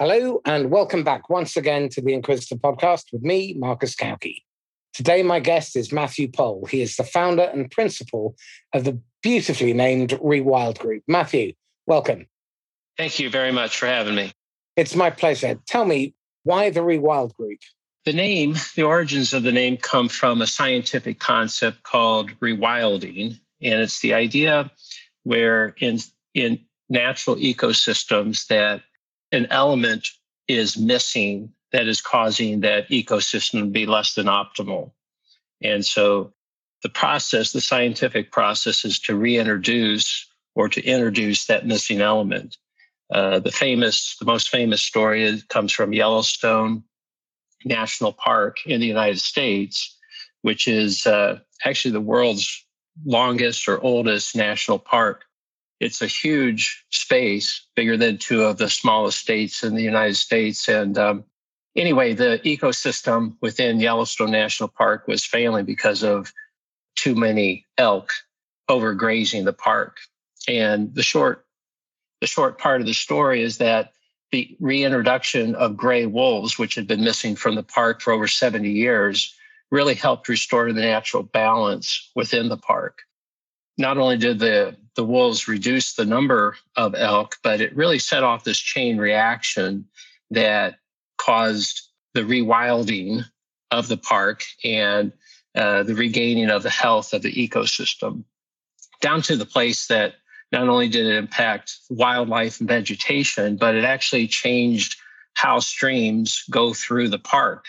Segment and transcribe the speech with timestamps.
[0.00, 4.44] Hello, and welcome back once again to the Inquisitor podcast with me, Marcus Cauchi.
[4.92, 6.66] Today, my guest is Matthew Pohl.
[6.66, 8.36] He is the founder and principal
[8.72, 11.02] of the beautifully named Rewild Group.
[11.08, 11.52] Matthew,
[11.88, 12.28] welcome.
[12.96, 14.30] Thank you very much for having me.
[14.76, 15.58] It's my pleasure.
[15.66, 17.58] Tell me, why the Rewild Group?
[18.04, 23.40] The name, the origins of the name come from a scientific concept called rewilding.
[23.60, 24.70] And it's the idea
[25.24, 25.98] where in,
[26.34, 28.82] in natural ecosystems that
[29.32, 30.08] an element
[30.46, 34.92] is missing that is causing that ecosystem to be less than optimal.
[35.62, 36.32] And so
[36.82, 42.56] the process, the scientific process, is to reintroduce or to introduce that missing element.
[43.12, 46.82] Uh, the famous, the most famous story comes from Yellowstone
[47.64, 49.96] National Park in the United States,
[50.42, 52.64] which is uh, actually the world's
[53.04, 55.24] longest or oldest national park.
[55.80, 60.68] It's a huge space, bigger than two of the smallest states in the United States.
[60.68, 61.24] And um,
[61.76, 66.32] anyway, the ecosystem within Yellowstone National Park was failing because of
[66.96, 68.12] too many elk
[68.68, 69.98] overgrazing the park.
[70.48, 71.46] And the short,
[72.20, 73.92] the short part of the story is that
[74.32, 78.70] the reintroduction of gray wolves, which had been missing from the park for over 70
[78.70, 79.34] years,
[79.70, 83.02] really helped restore the natural balance within the park.
[83.78, 88.24] Not only did the, the wolves reduce the number of elk, but it really set
[88.24, 89.86] off this chain reaction
[90.30, 90.80] that
[91.16, 93.24] caused the rewilding
[93.70, 95.12] of the park and
[95.54, 98.24] uh, the regaining of the health of the ecosystem,
[99.00, 100.14] down to the place that
[100.50, 104.96] not only did it impact wildlife and vegetation, but it actually changed
[105.34, 107.66] how streams go through the park.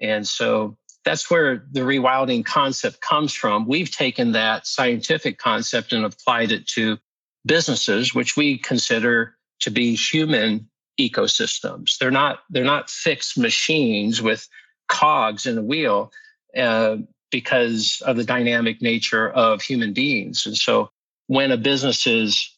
[0.00, 3.66] And so that's where the rewilding concept comes from.
[3.66, 6.98] We've taken that scientific concept and applied it to
[7.46, 10.68] businesses, which we consider to be human
[11.00, 11.98] ecosystems.
[11.98, 14.46] They're not they're not fixed machines with
[14.88, 16.12] cogs in a wheel
[16.56, 16.96] uh,
[17.30, 20.44] because of the dynamic nature of human beings.
[20.44, 20.90] And so,
[21.28, 22.56] when a business's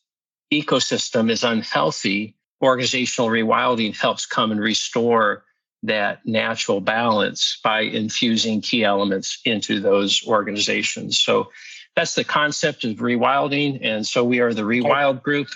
[0.52, 5.44] ecosystem is unhealthy, organizational rewilding helps come and restore
[5.82, 11.20] that natural balance by infusing key elements into those organizations.
[11.20, 11.50] So
[11.96, 13.78] that's the concept of rewilding.
[13.82, 15.48] And so we are the Rewild Group.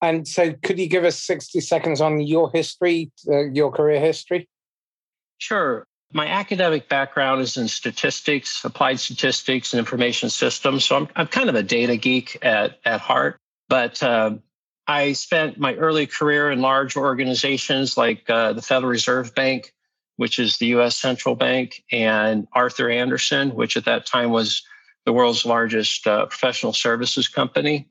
[0.00, 4.48] And so, could you give us 60 seconds on your history, uh, your career history?
[5.38, 5.84] Sure.
[6.12, 10.84] My academic background is in statistics, applied statistics, and information systems.
[10.84, 13.38] So I'm, I'm kind of a data geek at, at heart.
[13.68, 14.36] But uh,
[14.88, 19.74] I spent my early career in large organizations like uh, the Federal Reserve Bank,
[20.16, 24.62] which is the US central bank, and Arthur Andersen, which at that time was
[25.04, 27.90] the world's largest uh, professional services company.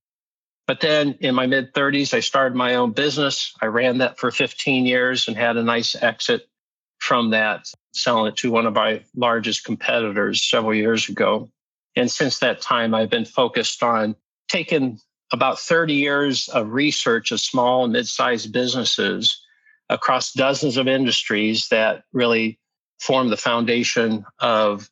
[0.65, 3.53] But then in my mid 30s, I started my own business.
[3.61, 6.49] I ran that for 15 years and had a nice exit
[6.97, 11.49] from that, selling it to one of my largest competitors several years ago.
[11.95, 14.15] And since that time, I've been focused on
[14.49, 14.99] taking
[15.31, 19.41] about 30 years of research of small and mid sized businesses
[19.89, 22.59] across dozens of industries that really
[22.99, 24.89] form the foundation of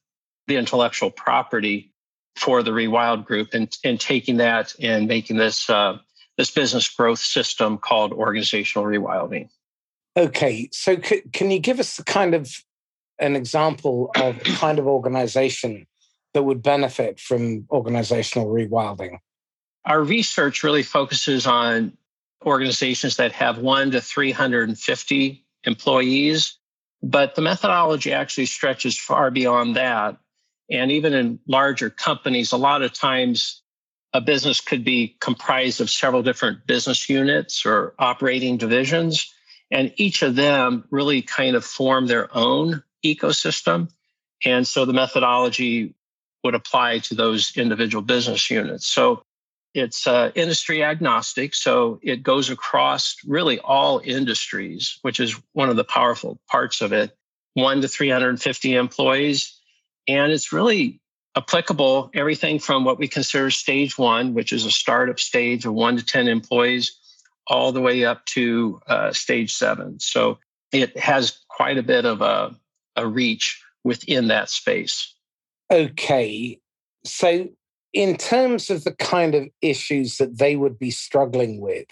[0.47, 1.91] the intellectual property
[2.35, 5.97] for the Rewild Group and, and taking that and making this uh,
[6.38, 9.50] this business growth system called organizational rewilding.
[10.17, 12.52] Okay, so c- can you give us the kind of
[13.19, 15.88] an example of the kind of organization
[16.34, 19.19] that would benefit from organizational rewilding?
[19.85, 21.97] Our research really focuses on
[22.46, 26.57] organizations that have one to 350 employees,
[27.01, 30.18] but the methodology actually stretches far beyond that
[30.69, 33.62] and even in larger companies, a lot of times
[34.13, 39.31] a business could be comprised of several different business units or operating divisions.
[39.72, 43.90] And each of them really kind of form their own ecosystem.
[44.44, 45.94] And so the methodology
[46.44, 48.88] would apply to those individual business units.
[48.88, 49.23] So
[49.75, 51.53] it's uh, industry agnostic.
[51.53, 56.94] So it goes across really all industries, which is one of the powerful parts of
[56.94, 57.16] it.
[57.53, 59.59] One to 350 employees
[60.08, 60.99] and it's really
[61.35, 65.97] applicable everything from what we consider stage one, which is a startup stage of one
[65.97, 66.97] to 10 employees,
[67.47, 69.99] all the way up to uh, stage seven.
[69.99, 70.40] So
[70.72, 72.55] it has quite a bit of a,
[72.96, 75.14] a reach within that space.
[75.72, 76.59] Okay.
[77.03, 77.49] So,
[77.96, 81.88] in terms of the kind of issues that they would be struggling with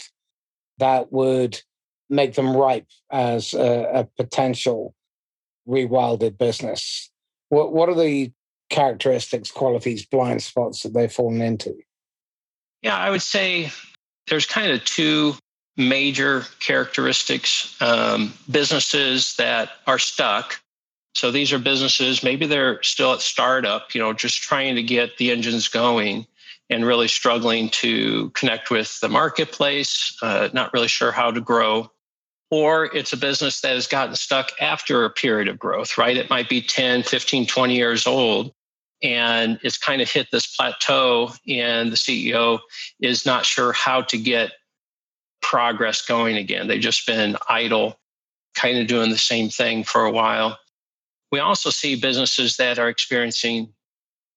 [0.78, 1.62] that would
[2.10, 4.94] make them ripe as a, a potential
[5.68, 7.10] rewilded business,
[7.48, 8.32] what what are the
[8.70, 11.74] characteristics, qualities, blind spots that they've fallen into?
[12.82, 13.72] Yeah, I would say
[14.28, 15.36] there's kind of two
[15.78, 20.60] major characteristics um, businesses that are stuck.
[21.14, 25.18] So these are businesses, maybe they're still at startup, you know, just trying to get
[25.18, 26.26] the engines going
[26.70, 31.92] and really struggling to connect with the marketplace, uh, not really sure how to grow.
[32.50, 36.18] Or it's a business that has gotten stuck after a period of growth, right?
[36.18, 38.54] It might be 10, 15, 20 years old
[39.04, 42.60] and it's kind of hit this plateau and the ceo
[43.00, 44.52] is not sure how to get
[45.42, 48.00] progress going again they've just been idle
[48.56, 50.58] kind of doing the same thing for a while
[51.34, 53.74] we also see businesses that are experiencing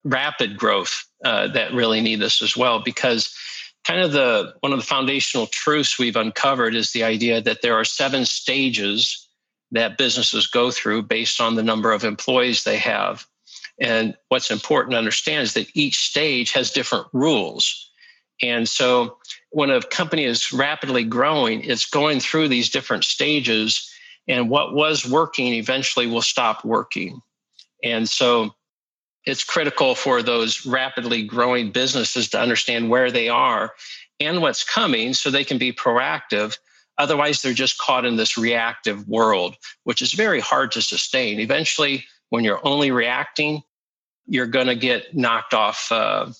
[0.03, 3.37] rapid growth uh, that really need this as well because
[3.85, 7.75] kind of the one of the foundational truths we've uncovered is the idea that there
[7.75, 9.29] are seven stages
[9.73, 13.27] that businesses go through based on the number of employees they have
[13.79, 17.91] and what's important to understand is that each stage has different rules.
[18.41, 19.19] And so
[19.51, 23.93] when a company is rapidly growing, it's going through these different stages,
[24.29, 27.21] and what was working eventually will stop working.
[27.85, 28.55] And so
[29.25, 33.73] it's critical for those rapidly growing businesses to understand where they are
[34.21, 36.57] and what's coming so they can be proactive.
[36.99, 41.41] Otherwise, they're just caught in this reactive world, which is very hard to sustain.
[41.41, 43.63] Eventually, when you're only reacting,
[44.27, 46.31] you're going to get knocked off uh,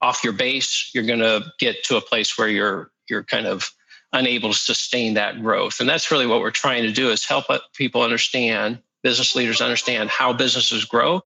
[0.00, 0.90] off your base.
[0.94, 3.70] You're going to get to a place where you're you're kind of
[4.12, 5.80] unable to sustain that growth.
[5.80, 10.10] And that's really what we're trying to do is help people understand, business leaders understand
[10.10, 11.22] how businesses grow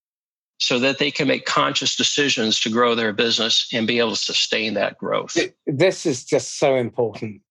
[0.59, 4.17] so that they can make conscious decisions to grow their business and be able to
[4.17, 5.37] sustain that growth.
[5.67, 7.43] This is just so important.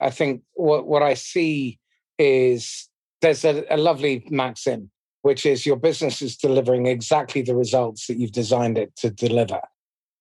[0.00, 1.78] I think what, what I see
[2.18, 2.88] is
[3.22, 4.90] there's a, a lovely maxim
[5.22, 9.60] which is your business is delivering exactly the results that you've designed it to deliver.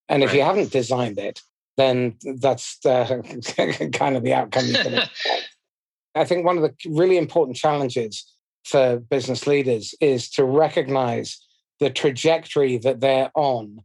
[0.08, 0.38] And if right.
[0.38, 1.42] you haven't designed it,
[1.80, 5.10] then that's the, kind of the outcome you're going to
[6.16, 8.34] I think one of the really important challenges
[8.66, 11.40] for business leaders is to recognize
[11.80, 13.80] the trajectory that they're on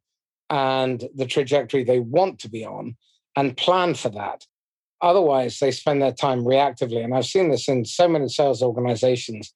[0.50, 2.96] and the trajectory they want to be on
[3.36, 4.46] and plan for that.
[5.00, 7.04] Otherwise, they spend their time reactively.
[7.04, 9.52] And I've seen this in so many sales organizations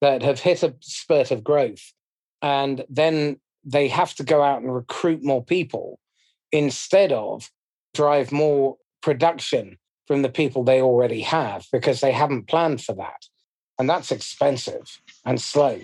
[0.00, 1.92] that have hit a spurt of growth
[2.40, 5.98] and then they have to go out and recruit more people
[6.50, 7.50] instead of
[7.94, 13.26] drive more production from the people they already have because they haven't planned for that.
[13.78, 15.80] And that's expensive and slow.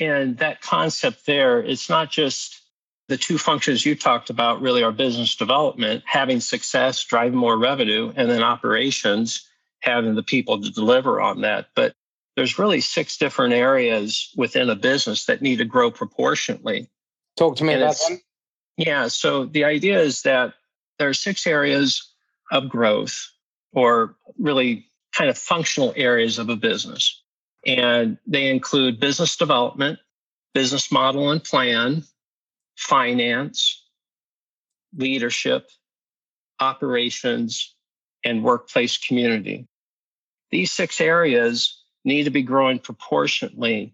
[0.00, 2.62] And that concept there, it's not just
[3.08, 8.12] the two functions you talked about really are business development, having success, driving more revenue,
[8.16, 9.48] and then operations,
[9.80, 11.66] having the people to deliver on that.
[11.74, 11.94] But
[12.36, 16.88] there's really six different areas within a business that need to grow proportionately.
[17.36, 18.20] Talk to me and about them.
[18.78, 19.08] Yeah.
[19.08, 20.54] So the idea is that
[21.02, 22.14] there are six areas
[22.52, 23.28] of growth,
[23.72, 27.24] or really kind of functional areas of a business.
[27.66, 29.98] And they include business development,
[30.54, 32.04] business model and plan,
[32.76, 33.84] finance,
[34.96, 35.70] leadership,
[36.60, 37.74] operations,
[38.24, 39.66] and workplace community.
[40.52, 43.92] These six areas need to be growing proportionately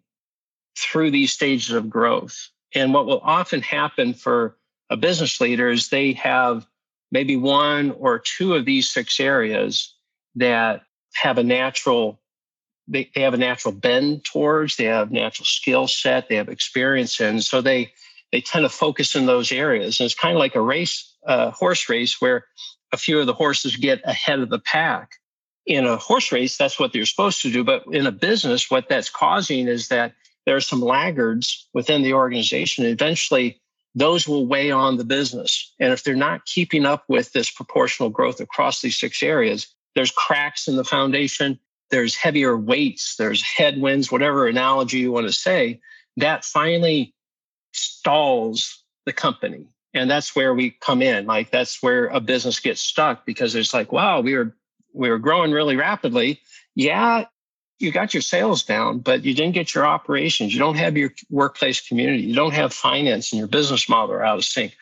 [0.77, 2.51] through these stages of growth.
[2.75, 4.59] And what will often happen for
[4.91, 6.67] a business leader is they have
[7.11, 9.95] maybe one or two of these six areas
[10.37, 10.83] that
[11.15, 12.21] have a natural
[12.91, 17.21] they, they have a natural bend towards they have natural skill set they have experience
[17.21, 17.91] in so they
[18.33, 21.51] they tend to focus in those areas and it's kind of like a race uh,
[21.51, 22.45] horse race where
[22.93, 25.13] a few of the horses get ahead of the pack
[25.69, 27.63] in a horse race, that's what they're supposed to do.
[27.63, 30.15] But in a business, what that's causing is that
[30.47, 32.87] there are some laggards within the organization.
[32.87, 33.61] Eventually,
[33.99, 35.73] those will weigh on the business.
[35.81, 40.11] And if they're not keeping up with this proportional growth across these six areas, there's
[40.11, 41.59] cracks in the foundation,
[41.91, 45.81] there's heavier weights, there's headwinds, whatever analogy you want to say,
[46.17, 47.15] that finally
[47.73, 49.67] stalls the company.
[49.95, 51.27] And that's where we come in.
[51.27, 54.55] Like that's where a business gets stuck because it's like, wow, we were
[54.95, 56.41] we were growing really rapidly.
[56.75, 57.25] Yeah,
[57.79, 60.53] you got your sales down, but you didn't get your operations.
[60.53, 62.23] You don't have your workplace community.
[62.23, 64.77] You don't have finance and your business model are out of sync.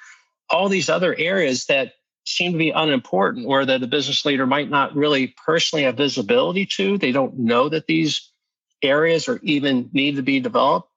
[0.49, 1.93] All these other areas that
[2.25, 6.67] seem to be unimportant or that the business leader might not really personally have visibility
[6.67, 8.33] to, they don't know that these
[8.83, 10.91] areas or even need to be developed.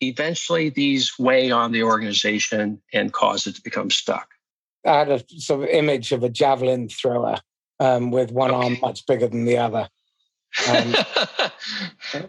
[0.00, 4.28] Eventually, these weigh on the organization and cause it to become stuck.
[4.84, 7.38] I had a sort of image of a javelin thrower
[7.80, 8.64] um, with one okay.
[8.64, 9.88] arm much bigger than the other.
[10.68, 10.94] Um,
[12.14, 12.22] uh,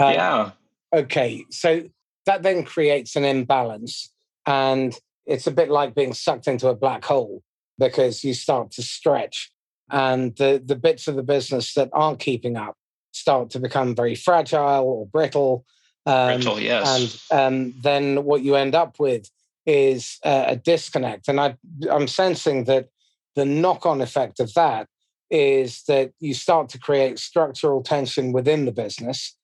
[0.00, 0.50] yeah.
[0.92, 1.44] Okay.
[1.50, 1.84] So
[2.26, 4.10] that then creates an imbalance.
[4.46, 4.94] And
[5.26, 7.42] it's a bit like being sucked into a black hole
[7.78, 9.52] because you start to stretch
[9.90, 12.76] and the, the bits of the business that aren't keeping up
[13.12, 15.64] start to become very fragile or brittle.
[16.06, 17.26] Um, brittle, yes.
[17.30, 19.30] And um, then what you end up with
[19.66, 21.28] is uh, a disconnect.
[21.28, 21.56] And I,
[21.90, 22.88] I'm sensing that
[23.36, 24.88] the knock on effect of that
[25.32, 29.34] is that you start to create structural tension within the business.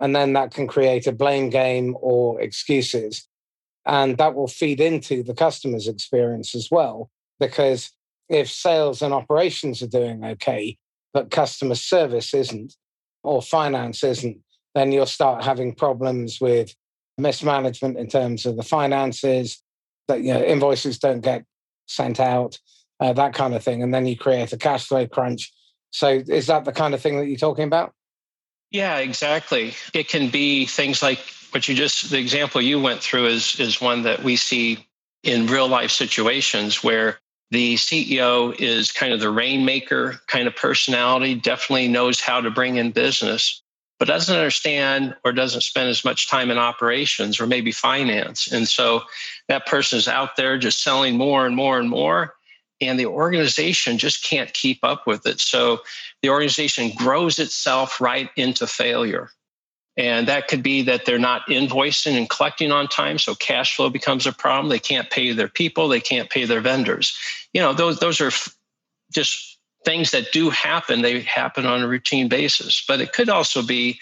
[0.00, 3.28] And then that can create a blame game or excuses.
[3.84, 7.10] And that will feed into the customer's experience as well.
[7.38, 7.90] Because
[8.30, 10.78] if sales and operations are doing okay,
[11.12, 12.74] but customer service isn't,
[13.22, 14.38] or finance isn't,
[14.74, 16.74] then you'll start having problems with
[17.18, 19.62] mismanagement in terms of the finances,
[20.08, 21.44] that you know, invoices don't get
[21.86, 22.58] sent out,
[23.00, 23.82] uh, that kind of thing.
[23.82, 25.52] And then you create a cash flow crunch.
[25.90, 27.92] So is that the kind of thing that you're talking about?
[28.70, 29.74] Yeah, exactly.
[29.94, 33.80] It can be things like what you just the example you went through is is
[33.80, 34.86] one that we see
[35.22, 37.18] in real life situations where
[37.50, 42.76] the CEO is kind of the rainmaker kind of personality, definitely knows how to bring
[42.76, 43.62] in business,
[43.98, 48.50] but doesn't understand or doesn't spend as much time in operations or maybe finance.
[48.50, 49.02] And so
[49.48, 52.34] that person is out there just selling more and more and more.
[52.80, 55.40] And the organization just can't keep up with it.
[55.40, 55.80] So
[56.22, 59.30] the organization grows itself right into failure.
[59.96, 63.18] And that could be that they're not invoicing and collecting on time.
[63.18, 64.68] So cash flow becomes a problem.
[64.68, 67.16] They can't pay their people, they can't pay their vendors.
[67.54, 68.30] You know, those, those are
[69.12, 71.00] just things that do happen.
[71.00, 72.84] They happen on a routine basis.
[72.86, 73.98] But it could also be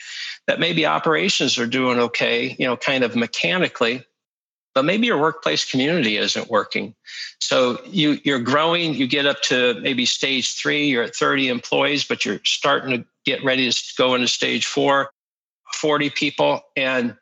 [0.47, 4.05] that maybe operations are doing okay, you know, kind of mechanically,
[4.75, 6.95] but maybe your workplace community isn't working.
[7.41, 12.05] So you, you're growing, you get up to maybe stage three, you're at 30 employees,
[12.05, 15.11] but you're starting to get ready to go into stage four
[15.73, 17.17] 40 people and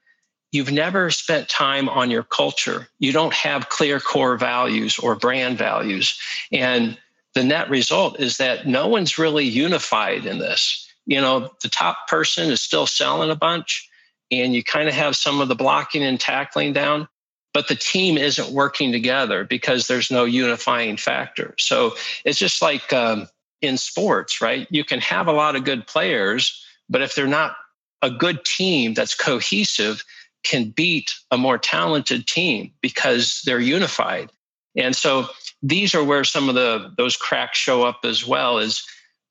[0.52, 2.88] you've never spent time on your culture.
[2.98, 6.18] You don't have clear core values or brand values.
[6.52, 6.98] And
[7.34, 10.86] the net result is that no one's really unified in this.
[11.06, 13.88] You know, the top person is still selling a bunch,
[14.30, 17.08] and you kind of have some of the blocking and tackling down,
[17.54, 21.54] but the team isn't working together because there's no unifying factor.
[21.58, 21.94] So
[22.24, 23.28] it's just like um,
[23.60, 24.66] in sports, right?
[24.70, 27.56] You can have a lot of good players, but if they're not
[28.02, 30.04] a good team that's cohesive
[30.44, 34.30] can beat a more talented team because they're unified.
[34.76, 35.28] And so
[35.62, 38.82] these are where some of the those cracks show up as well as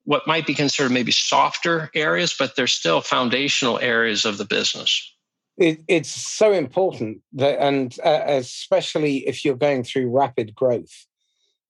[0.05, 5.13] what might be considered maybe softer areas, but they're still foundational areas of the business.
[5.58, 11.05] It, it's so important that, and uh, especially if you're going through rapid growth,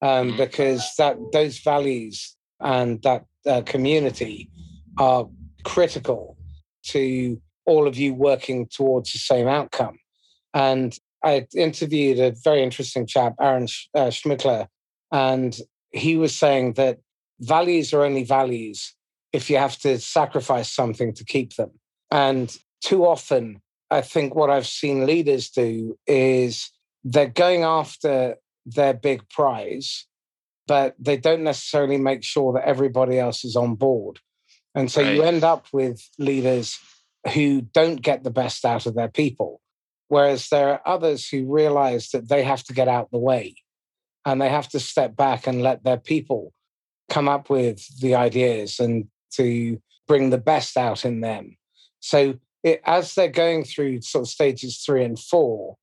[0.01, 0.37] um, mm-hmm.
[0.37, 4.49] because that those values and that uh, community
[4.97, 5.27] are
[5.63, 6.37] critical
[6.83, 9.97] to all of you working towards the same outcome.
[10.53, 14.67] And I interviewed a very interesting chap, Aaron uh, Schmickler,
[15.11, 15.55] and
[15.91, 16.99] he was saying that
[17.39, 18.93] values are only values
[19.33, 21.71] if you have to sacrifice something to keep them.
[22.09, 23.61] And too often,
[23.91, 26.71] I think what I've seen leaders do is
[27.03, 30.07] they're going after their big prize,
[30.65, 34.19] but they don't necessarily make sure that everybody else is on board.
[34.73, 35.15] And so right.
[35.15, 36.79] you end up with leaders
[37.33, 39.59] who don't get the best out of their people.
[40.07, 43.55] Whereas there are others who realize that they have to get out the way
[44.25, 46.53] and they have to step back and let their people
[47.09, 51.57] come up with the ideas and to bring the best out in them.
[51.99, 55.77] So it, as they're going through sort of stages three and four,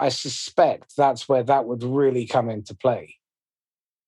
[0.00, 3.16] I suspect that's where that would really come into play.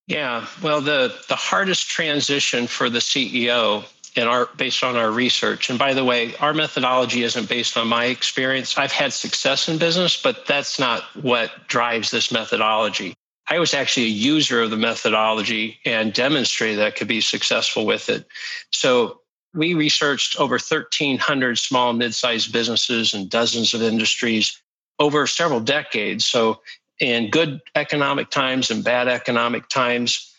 [0.07, 3.85] Yeah, well, the the hardest transition for the CEO
[4.17, 7.87] in our based on our research and by the way our methodology isn't based on
[7.87, 8.77] my experience.
[8.77, 13.15] I've had success in business but that's not what drives this methodology.
[13.49, 17.87] I was actually a user of the methodology and demonstrated that I could be successful
[17.87, 18.27] with it.
[18.71, 19.20] So
[19.55, 24.61] we researched over 1300 small mid-sized businesses and dozens of industries
[24.99, 26.61] over several decades so
[27.01, 30.31] in good economic times and bad economic times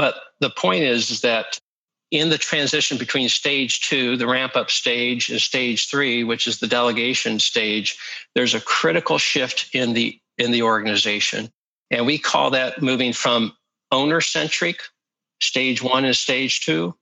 [0.00, 1.60] but the point is, is that
[2.10, 6.58] in the transition between stage two, the ramp up stage, and stage three, which is
[6.58, 7.98] the delegation stage,
[8.34, 11.50] there's a critical shift in the in the organization.
[11.90, 13.54] And we call that moving from
[13.92, 14.80] owner centric,
[15.42, 16.94] stage one and stage two,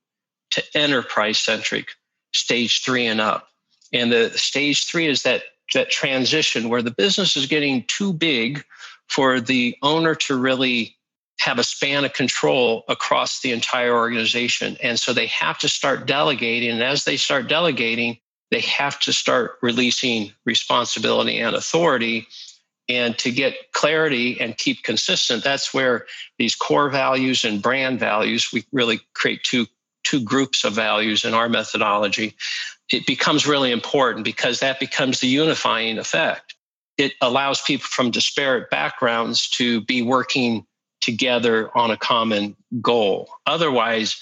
[0.51, 1.89] to enterprise centric,
[2.33, 3.49] stage three and up.
[3.93, 5.43] And the stage three is that
[5.75, 8.65] that transition where the business is getting too big
[9.09, 10.97] for the owner to really
[11.41, 14.77] have a span of control across the entire organization.
[14.83, 16.71] And so they have to start delegating.
[16.71, 18.19] And as they start delegating,
[18.51, 22.27] they have to start releasing responsibility and authority.
[22.89, 26.07] And to get clarity and keep consistent, that's where
[26.39, 29.67] these core values and brand values, we really create two,
[30.09, 32.35] two groups of values in our methodology.
[32.91, 36.55] It becomes really important because that becomes the unifying effect.
[36.97, 40.67] It allows people from disparate backgrounds to be working
[41.01, 43.29] together on a common goal.
[43.47, 44.21] Otherwise,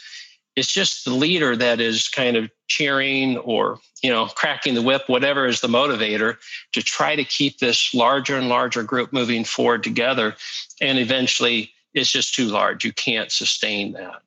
[0.56, 5.02] it's just the leader that is kind of cheering or you know cracking the whip
[5.06, 6.36] whatever is the motivator
[6.72, 10.34] to try to keep this larger and larger group moving forward together
[10.80, 14.20] and eventually it's just too large you can't sustain that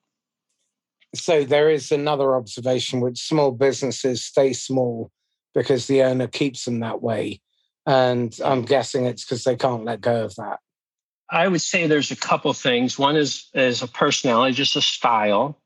[1.15, 5.11] so there is another observation which small businesses stay small
[5.53, 7.41] because the owner keeps them that way.
[7.85, 10.59] And i'm guessing it's because they can't let go of that.
[11.31, 12.97] I would say there's a couple things.
[12.97, 15.59] One is is a personality just a style.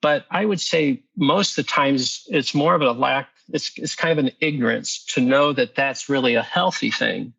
[0.00, 3.94] But I would say most of the times it's more of a lack, it's, it's
[3.94, 7.32] kind of an ignorance to know that that's really a healthy thing.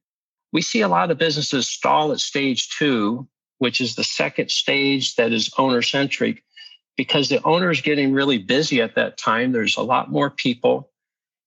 [0.53, 5.15] We see a lot of businesses stall at stage two, which is the second stage
[5.15, 6.43] that is owner centric,
[6.95, 9.51] because the owner is getting really busy at that time.
[9.51, 10.89] There's a lot more people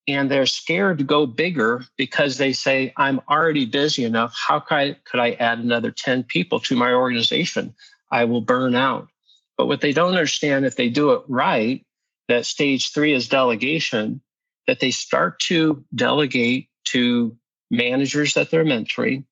[0.08, 4.34] and they're scared to go bigger because they say, I'm already busy enough.
[4.36, 7.74] How could I, could I add another 10 people to my organization?
[8.10, 9.08] I will burn out.
[9.56, 11.84] But what they don't understand, if they do it right,
[12.28, 14.20] that stage three is delegation,
[14.66, 17.36] that they start to delegate to
[17.70, 19.24] managers that they're mentoring.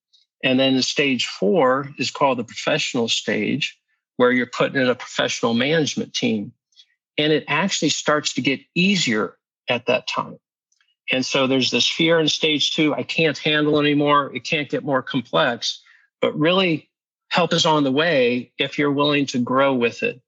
[0.42, 3.78] And then the stage four is called the professional stage,
[4.16, 6.52] where you're putting in a professional management team.
[7.18, 9.36] And it actually starts to get easier
[9.68, 10.38] at that time.
[11.12, 14.34] And so there's this fear in stage two I can't handle anymore.
[14.34, 15.82] It can't get more complex.
[16.20, 16.88] But really,
[17.28, 20.20] help is on the way if you're willing to grow with it.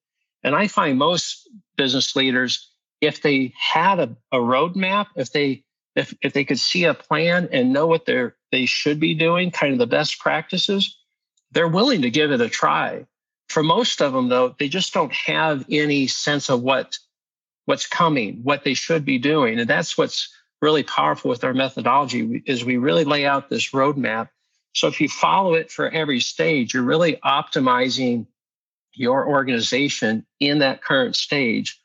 [0.43, 5.65] And I find most business leaders, if they had a, a roadmap, if they
[5.95, 9.51] if, if they could see a plan and know what they're they should be doing,
[9.51, 10.97] kind of the best practices,
[11.53, 13.07] they're willing to give it a try.
[13.49, 16.99] For most of them, though, they just don't have any sense of what
[17.65, 22.43] what's coming, what they should be doing, and that's what's really powerful with our methodology
[22.47, 24.29] is we really lay out this roadmap
[24.77, 28.27] so if you follow it for every stage, you're really optimizing
[28.93, 31.81] your organization in that current stage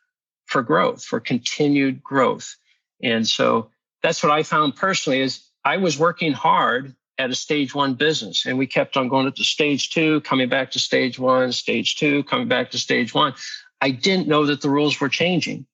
[0.48, 2.58] for growth, for continued growth.
[3.02, 3.70] And so
[4.04, 8.46] that's what I found personally is I was working hard at a stage one business
[8.48, 11.96] and we kept on going up to stage two, coming back to stage one, stage
[11.96, 13.34] two, coming back to stage one.
[13.80, 15.68] I didn't know that the rules were changing.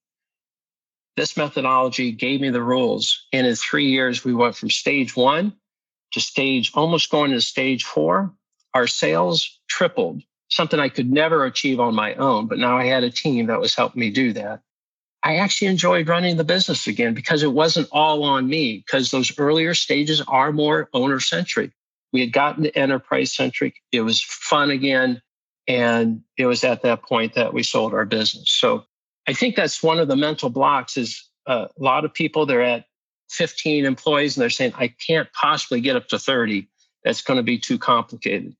[1.15, 3.25] This methodology gave me the rules.
[3.31, 5.53] And in three years, we went from stage one
[6.11, 8.33] to stage, almost going to stage four,
[8.73, 12.47] our sales tripled, something I could never achieve on my own.
[12.47, 14.61] But now I had a team that was helping me do that.
[15.23, 19.37] I actually enjoyed running the business again because it wasn't all on me, because those
[19.37, 21.71] earlier stages are more owner centric.
[22.13, 23.75] We had gotten to enterprise centric.
[23.91, 25.21] It was fun again.
[25.67, 28.51] And it was at that point that we sold our business.
[28.51, 28.85] So
[29.27, 32.61] I think that's one of the mental blocks is uh, a lot of people, they're
[32.61, 32.85] at
[33.31, 36.69] 15 employees and they're saying, I can't possibly get up to 30.
[37.03, 38.55] That's going to be too complicated.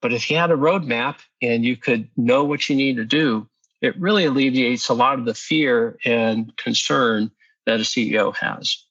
[0.00, 3.48] But if you had a roadmap and you could know what you need to do,
[3.80, 7.30] it really alleviates a lot of the fear and concern
[7.66, 8.84] that a CEO has.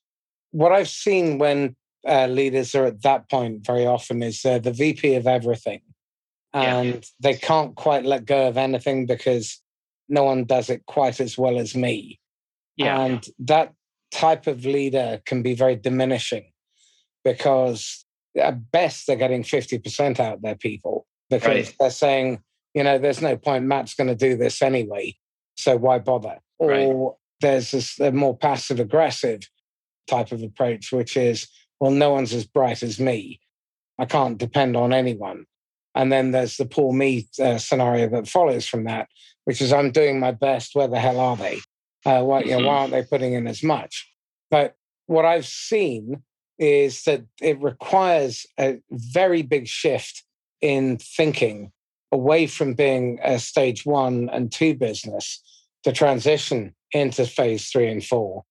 [0.52, 1.76] What I've seen when
[2.08, 5.82] uh, leaders are at that point very often is uh, the VP of everything.
[6.54, 7.02] And yeah.
[7.20, 9.62] they can't quite let go of anything because
[10.08, 12.20] no one does it quite as well as me.
[12.78, 13.02] Yeah.
[13.02, 13.74] And that
[14.12, 16.52] type of leader can be very diminishing
[17.26, 18.06] because
[18.38, 21.76] at best they're getting 50% out of their people because right.
[21.80, 22.42] they're saying,
[22.78, 25.16] you know, there's no point, Matt's going to do this anyway.
[25.56, 26.38] So why bother?
[26.60, 27.16] Or right.
[27.42, 29.42] there's this a more passive aggressive
[30.06, 31.48] type of approach, which is,
[31.80, 33.40] well, no one's as bright as me.
[33.98, 35.48] I can't depend on anyone.
[35.96, 39.08] And then there's the poor me uh, scenario that follows from that,
[39.46, 40.76] which is I'm doing my best.
[40.76, 41.58] Where the hell are they?
[42.06, 44.08] Uh, why, you know, why aren't they putting in as much?
[44.52, 44.76] But
[45.08, 46.22] what I've seen
[46.60, 50.24] is that it requires a very big shift
[50.62, 51.72] in thinking
[52.12, 55.42] away from being a stage one and two business
[55.84, 58.44] to transition into phase three and four.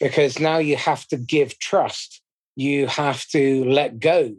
[0.00, 2.22] Because now you have to give trust,
[2.56, 4.34] you have to let go.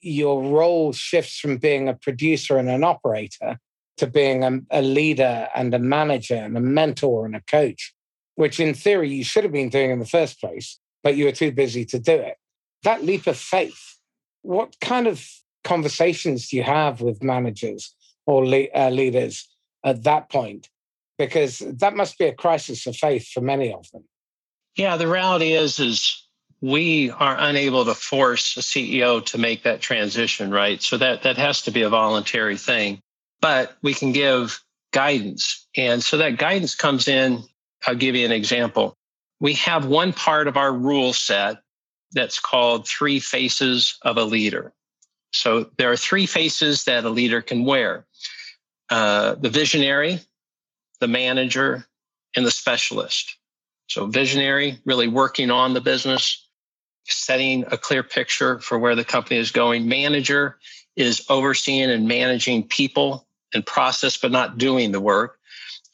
[0.00, 3.58] Your role shifts from being a producer and an operator
[3.98, 7.92] to being a, a leader and a manager and a mentor and a coach
[8.40, 11.32] which in theory you should have been doing in the first place, but you were
[11.32, 12.36] too busy to do it.
[12.84, 13.98] That leap of faith,
[14.40, 15.22] what kind of
[15.62, 17.94] conversations do you have with managers
[18.30, 19.48] or le- uh, leaders
[19.84, 20.68] at that point?
[21.18, 24.04] Because that must be a crisis of faith for many of them.
[24.76, 26.26] Yeah, the reality is, is
[26.60, 30.80] we are unable to force a CEO to make that transition, right?
[30.80, 33.00] So that that has to be a voluntary thing.
[33.40, 34.62] But we can give
[34.92, 35.66] guidance.
[35.76, 37.42] And so that guidance comes in.
[37.86, 38.94] I'll give you an example.
[39.40, 41.56] We have one part of our rule set
[42.12, 44.72] that's called three faces of a leader.
[45.32, 48.06] So there are three faces that a leader can wear
[48.90, 50.20] uh, the visionary,
[51.00, 51.86] the manager,
[52.36, 53.36] and the specialist.
[53.88, 56.46] So, visionary, really working on the business,
[57.04, 59.88] setting a clear picture for where the company is going.
[59.88, 60.58] Manager
[60.96, 65.38] is overseeing and managing people and process, but not doing the work.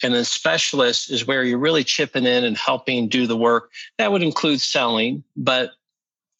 [0.02, 3.70] And then specialist is where you're really chipping in and helping do the work.
[3.96, 5.70] That would include selling, but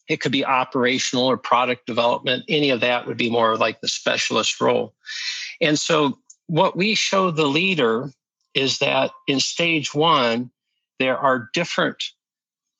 [0.07, 2.45] it could be operational or product development.
[2.47, 4.93] Any of that would be more like the specialist role.
[5.59, 8.09] And so, what we show the leader
[8.53, 10.49] is that in stage one,
[10.99, 12.03] there are different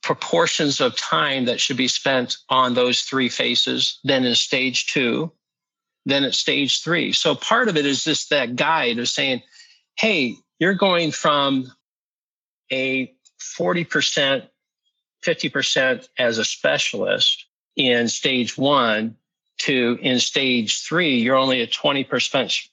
[0.02, 5.32] proportions of time that should be spent on those three faces than in stage two,
[6.06, 7.12] then at stage three.
[7.12, 9.42] So part of it is just that guide of saying,
[10.00, 11.72] hey, you're going from
[12.72, 13.14] a
[13.60, 14.48] 40%,
[15.26, 19.16] 50% as a specialist in stage one
[19.60, 22.68] to in stage three, you're only a 20%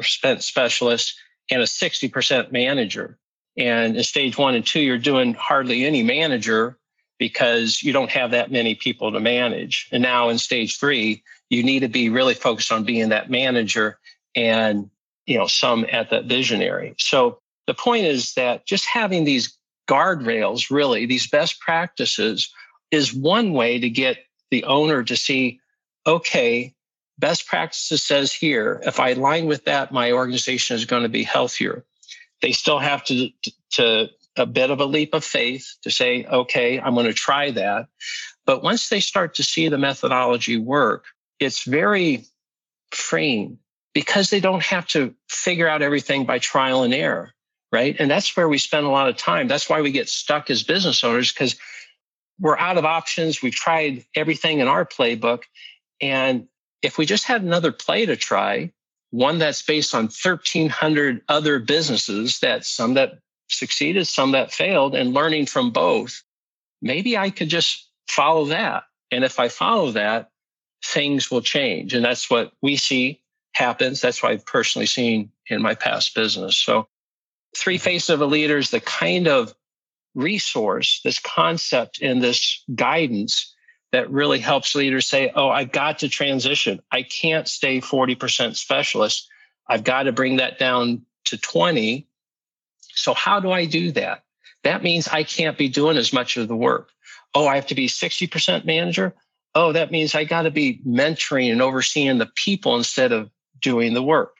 [0.00, 1.14] specialist
[1.50, 3.18] and a 60% manager.
[3.56, 6.78] And in stage one and two, you're doing hardly any manager
[7.18, 9.88] because you don't have that many people to manage.
[9.92, 13.98] And now in stage three, you need to be really focused on being that manager
[14.34, 14.88] and
[15.26, 16.94] you know some at that visionary.
[16.98, 19.56] So the point is that just having these
[19.88, 22.52] guardrails, really, these best practices,
[22.90, 24.18] is one way to get
[24.50, 25.60] the owner to see,
[26.06, 26.74] okay,
[27.20, 31.22] best practices says here, if I align with that, my organization is going to be
[31.22, 31.84] healthier.
[32.40, 33.30] They still have to,
[33.72, 37.50] to a bit of a leap of faith to say, okay, I'm going to try
[37.52, 37.86] that.
[38.46, 41.04] But once they start to see the methodology work,
[41.38, 42.24] it's very
[42.90, 43.58] freeing
[43.92, 47.32] because they don't have to figure out everything by trial and error,
[47.70, 47.96] right?
[47.98, 49.46] And that's where we spend a lot of time.
[49.46, 51.56] That's why we get stuck as business owners because
[52.38, 53.42] we're out of options.
[53.42, 55.42] We've tried everything in our playbook.
[56.00, 56.46] And
[56.82, 58.72] if we just had another play to try,
[59.10, 65.12] one that's based on 1,300 other businesses that some that succeeded, some that failed, and
[65.12, 66.22] learning from both,
[66.80, 68.84] maybe I could just follow that.
[69.10, 70.30] And if I follow that,
[70.84, 71.94] things will change.
[71.94, 73.20] And that's what we see
[73.52, 74.00] happens.
[74.00, 76.56] That's what I've personally seen in my past business.
[76.56, 76.88] So,
[77.56, 77.84] three mm-hmm.
[77.84, 79.54] faces of a leader is the kind of
[80.14, 83.54] resource, this concept, and this guidance
[83.92, 86.80] that really helps leaders say, oh, I've got to transition.
[86.92, 89.28] I can't stay 40% specialist.
[89.68, 92.06] I've got to bring that down to 20.
[92.94, 94.24] So how do I do that?
[94.62, 96.90] That means I can't be doing as much of the work.
[97.34, 99.14] Oh, I have to be 60% manager.
[99.54, 103.94] Oh, that means I got to be mentoring and overseeing the people instead of doing
[103.94, 104.36] the work.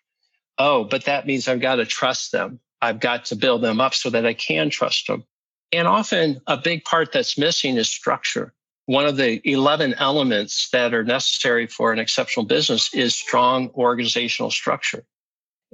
[0.59, 2.61] Oh, but that means I've got to trust them.
[2.83, 5.25] I've got to build them up so that I can trust them.
[5.73, 8.53] And often a big part that's missing is structure
[8.87, 14.51] one of the 11 elements that are necessary for an exceptional business is strong organizational
[14.51, 15.05] structure.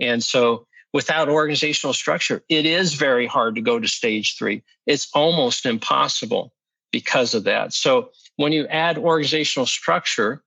[0.01, 4.62] And so without organizational structure, it is very hard to go to stage three.
[4.87, 6.53] It's almost impossible
[6.92, 7.73] because of that.
[7.73, 10.42] So when you add organizational structure,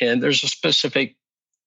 [0.00, 1.16] and there's a specific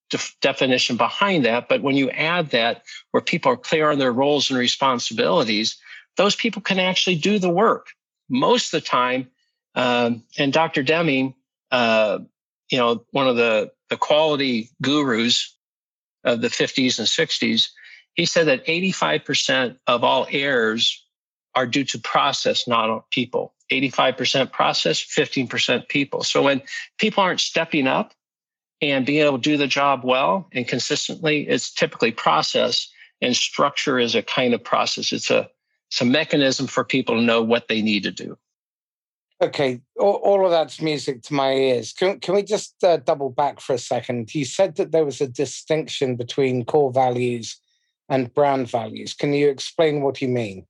[0.10, 4.12] def- definition behind that, but when you add that where people are clear on their
[4.12, 5.78] roles and responsibilities,
[6.18, 7.88] those people can actually do the work.
[8.30, 9.28] Most of the time,
[9.76, 10.84] um, and Dr.
[10.84, 11.34] Deming,
[11.72, 12.20] uh,
[12.70, 15.56] you know, one of the, the quality gurus
[16.24, 17.70] of the 50s and 60s,
[18.14, 21.04] he said that 85% of all errors
[21.56, 23.54] are due to process, not people.
[23.72, 26.24] 85% process, 15% people.
[26.24, 26.62] So when
[27.00, 28.14] people aren't stepping up
[28.82, 32.90] and being able to do the job well and consistently, it's typically process
[33.22, 35.12] and structure is a kind of process.
[35.14, 35.50] It's a
[35.90, 38.38] it's a mechanism for people to know what they need to do.
[39.44, 41.92] Okay, all, all, of that's music to my ears.
[41.92, 44.34] Can, can we just uh, double back for a second?
[44.34, 47.60] You said that there was a distinction between core values
[48.08, 49.14] and brand values.
[49.14, 50.66] Can you explain what you mean?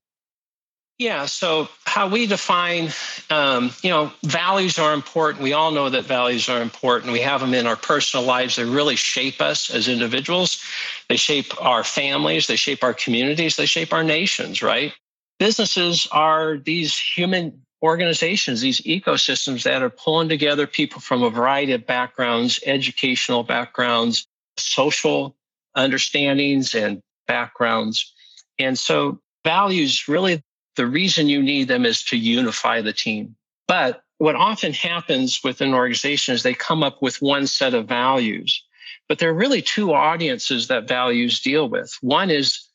[0.97, 2.89] Yeah, so how we define,
[3.29, 5.43] um, you know, values are important.
[5.43, 7.13] We all know that values are important.
[7.13, 8.55] We have them in our personal lives.
[8.55, 10.63] They really shape us as individuals.
[11.09, 12.47] They shape our families.
[12.47, 13.55] They shape our communities.
[13.55, 14.93] They shape our nations, right?
[15.37, 21.73] Businesses are these human organizations, these ecosystems that are pulling together people from a variety
[21.73, 24.25] of backgrounds, educational backgrounds,
[24.57, 25.35] social
[25.75, 28.13] understandings and backgrounds.
[28.57, 30.41] And so values really
[30.75, 33.35] the reason you need them is to unify the team.
[33.67, 37.87] But what often happens with an organization is they come up with one set of
[37.87, 38.63] values,
[39.09, 41.97] but there are really two audiences that values deal with.
[42.01, 42.65] One is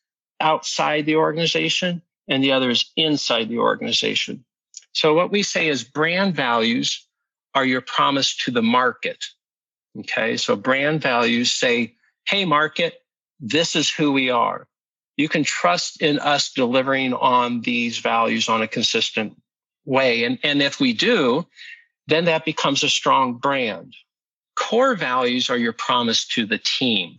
[0.41, 4.45] outside the organization, and the other is inside the organization.
[4.93, 7.07] So, what we say is brand values
[7.55, 9.25] are your promise to the market.
[9.99, 11.95] Okay, so brand values say,
[12.27, 12.95] hey, market,
[13.41, 14.69] this is who we are.
[15.17, 19.41] You can trust in us delivering on these values on a consistent
[19.85, 20.25] way.
[20.25, 21.47] And, and if we do,
[22.07, 23.95] then that becomes a strong brand.
[24.55, 27.17] Core values are your promise to the team.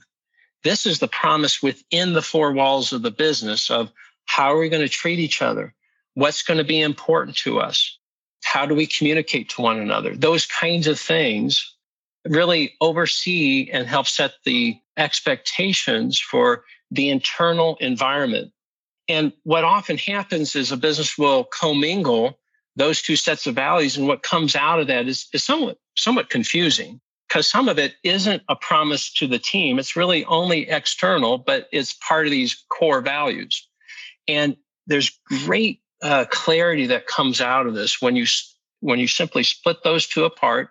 [0.63, 3.91] This is the promise within the four walls of the business of
[4.25, 5.73] how are we going to treat each other?
[6.19, 7.97] What's going to be important to us?
[8.43, 10.13] How do we communicate to one another?
[10.17, 11.77] Those kinds of things
[12.27, 18.51] really oversee and help set the expectations for the internal environment.
[19.07, 22.37] And what often happens is a business will commingle
[22.75, 23.95] those two sets of values.
[23.95, 27.93] And what comes out of that is, is somewhat, somewhat confusing because some of it
[28.03, 29.79] isn't a promise to the team.
[29.79, 33.65] It's really only external, but it's part of these core values.
[34.27, 38.25] And there's great uh, clarity that comes out of this when you
[38.81, 40.69] when you simply split those two apart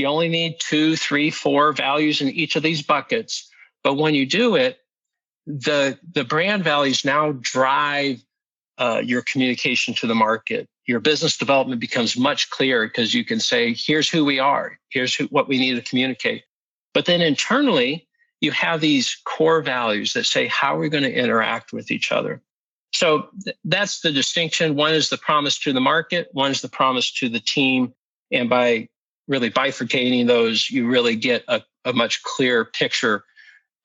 [0.00, 3.48] you only need two, three, four values in each of these buckets.
[3.84, 4.78] But when you do it,
[5.46, 8.22] the, the brand values now drive
[8.78, 10.66] uh, your communication to the market.
[10.86, 15.14] Your business development becomes much clearer because you can say, here's who we are, here's
[15.14, 16.44] who, what we need to communicate.
[16.94, 18.08] But then internally,
[18.40, 22.10] you have these core values that say, how are we going to interact with each
[22.10, 22.40] other?
[22.92, 24.76] So th- that's the distinction.
[24.76, 27.94] One is the promise to the market, one is the promise to the team.
[28.32, 28.88] And by
[29.28, 33.24] really bifurcating those, you really get a, a much clearer picture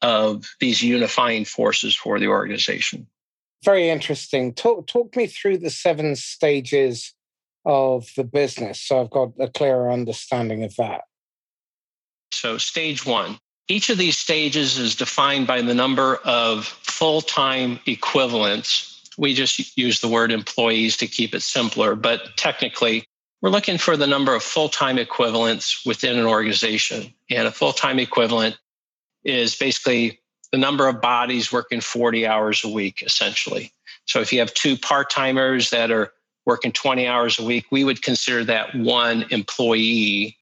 [0.02, 3.08] of these unifying forces for the organization.
[3.64, 4.54] Very interesting.
[4.54, 7.14] Talk, talk me through the seven stages
[7.66, 11.02] of the business so I've got a clearer understanding of that.
[12.32, 17.80] So, stage one each of these stages is defined by the number of full time
[17.86, 18.95] equivalents.
[19.18, 23.06] We just use the word employees to keep it simpler, but technically,
[23.42, 27.14] we're looking for the number of full time equivalents within an organization.
[27.30, 28.58] And a full time equivalent
[29.24, 30.20] is basically
[30.52, 33.72] the number of bodies working 40 hours a week, essentially.
[34.06, 36.12] So if you have two part timers that are
[36.46, 40.38] working 20 hours a week, we would consider that one employee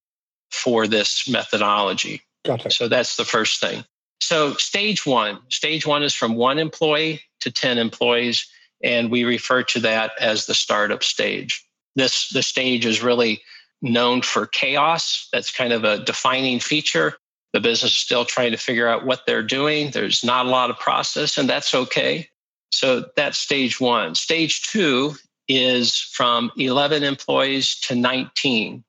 [0.52, 2.22] for this methodology.
[2.46, 2.74] Got it.
[2.74, 3.86] So that's the first thing.
[4.20, 8.48] So stage one, stage one is from one employee to 10 employees,
[8.84, 11.66] and we refer to that as the startup stage
[11.96, 13.42] this the stage is really
[13.82, 15.28] known for chaos.
[15.32, 17.16] That's kind of a defining feature.
[17.52, 19.92] The business is still trying to figure out what they're doing.
[19.92, 22.28] There's not a lot of process, and that's okay.
[22.72, 24.16] So that's stage one.
[24.16, 25.14] Stage two
[25.48, 28.84] is from 11 employees to 19,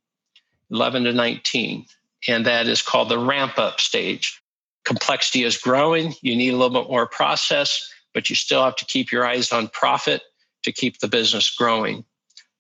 [0.71, 1.85] 11 to 19.
[2.27, 4.41] And that is called the ramp up stage.
[4.85, 6.15] Complexity is growing.
[6.23, 9.53] You need a little bit more process, but you still have to keep your eyes
[9.53, 10.23] on profit
[10.63, 12.05] to keep the business growing.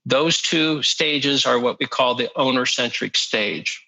[0.04, 3.82] Those two stages are what we call the owner centric stage.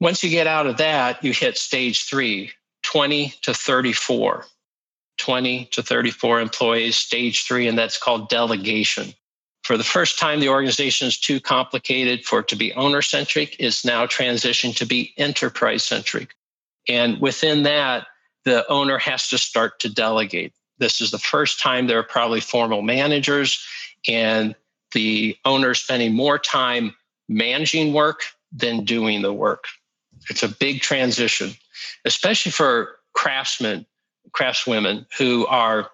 [0.00, 2.50] Once you get out of that, you hit stage three
[2.82, 4.46] 20 to 34.
[5.18, 9.12] 20 to 34 employees, stage three, and that's called delegation.
[9.62, 13.54] For the first time, the organization is too complicated for it to be owner centric.
[13.60, 16.34] It's now transitioned to be enterprise centric.
[16.88, 18.08] And within that,
[18.44, 20.52] the owner has to start to delegate.
[20.78, 23.64] This is the first time there are probably formal managers,
[24.08, 24.54] and
[24.92, 26.94] the owner spending more time
[27.28, 28.20] managing work
[28.52, 29.64] than doing the work.
[30.28, 31.52] It's a big transition,
[32.04, 33.86] especially for craftsmen,
[34.32, 35.90] craftswomen who are,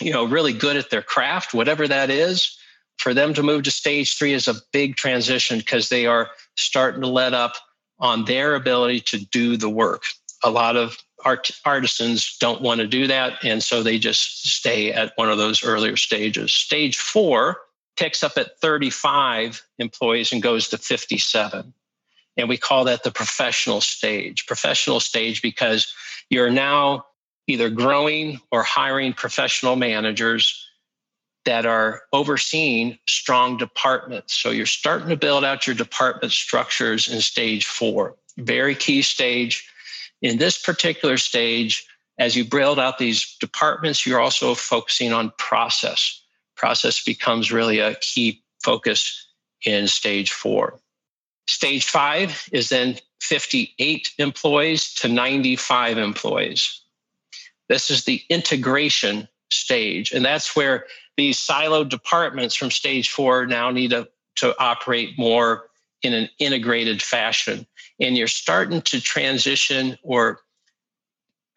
[0.00, 2.56] you know, really good at their craft, whatever that is.
[2.98, 7.00] For them to move to stage three is a big transition because they are starting
[7.00, 7.54] to let up
[7.98, 10.04] on their ability to do the work.
[10.44, 13.44] A lot of art, artisans don't want to do that.
[13.44, 16.52] And so they just stay at one of those earlier stages.
[16.52, 17.58] Stage four
[17.96, 21.72] picks up at 35 employees and goes to 57.
[22.36, 24.46] And we call that the professional stage.
[24.46, 25.92] Professional stage because
[26.30, 27.04] you're now
[27.46, 30.68] either growing or hiring professional managers
[31.44, 34.34] that are overseeing strong departments.
[34.34, 38.14] So you're starting to build out your department structures in stage four.
[38.38, 39.68] Very key stage.
[40.22, 41.86] In this particular stage,
[42.18, 46.22] as you build out these departments, you're also focusing on process
[46.62, 49.26] process becomes really a key focus
[49.66, 50.78] in stage four.
[51.48, 56.80] Stage five is then 58 employees to 95 employees.
[57.68, 60.12] This is the integration stage.
[60.12, 65.68] And that's where these siloed departments from stage four now need to, to operate more
[66.02, 67.66] in an integrated fashion.
[68.00, 70.40] And you're starting to transition or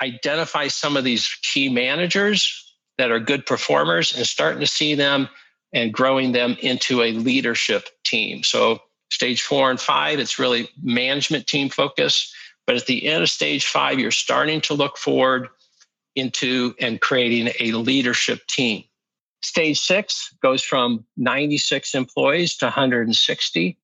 [0.01, 5.27] identify some of these key managers that are good performers and starting to see them
[5.73, 8.43] and growing them into a leadership team.
[8.43, 8.79] So,
[9.11, 12.33] stage four and five, it's really management team focus.
[12.65, 15.49] But at the end of stage five, you're starting to look forward
[16.15, 18.83] into and creating a leadership team.
[19.41, 23.77] Stage six goes from 96 employees to 160,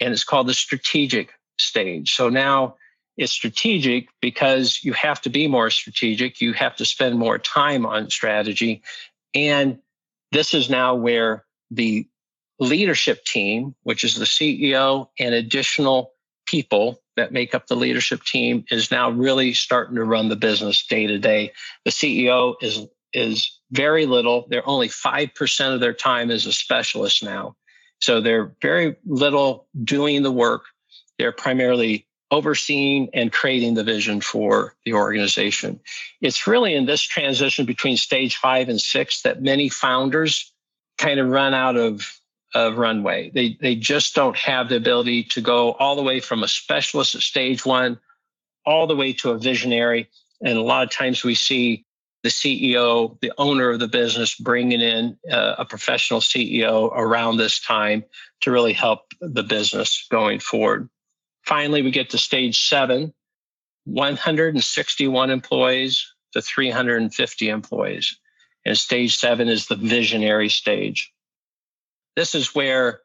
[0.00, 2.14] and it's called the strategic stage.
[2.14, 2.76] So now
[3.16, 6.40] it's strategic because you have to be more strategic.
[6.40, 8.82] You have to spend more time on strategy.
[9.34, 9.78] And
[10.32, 12.06] this is now where the
[12.58, 16.12] leadership team, which is the CEO and additional
[16.46, 20.86] people that make up the leadership team, is now really starting to run the business
[20.86, 21.52] day to day.
[21.84, 24.46] The CEO is is very little.
[24.48, 27.56] They're only 5% of their time as a specialist now.
[28.02, 30.64] So they're very little doing the work.
[31.18, 35.78] They're primarily overseeing and creating the vision for the organization.
[36.20, 40.52] It's really in this transition between stage five and six that many founders
[40.98, 42.02] kind of run out of,
[42.56, 43.30] of runway.
[43.30, 47.14] They, they just don't have the ability to go all the way from a specialist
[47.14, 48.00] at stage one
[48.66, 50.08] all the way to a visionary.
[50.44, 51.84] And a lot of times we see
[52.22, 57.60] the CEO, the owner of the business, bringing in uh, a professional CEO around this
[57.60, 58.04] time
[58.40, 60.88] to really help the business going forward.
[61.44, 63.12] Finally, we get to stage seven
[63.84, 68.18] 161 employees to 350 employees.
[68.64, 71.12] And stage seven is the visionary stage.
[72.14, 73.00] This is where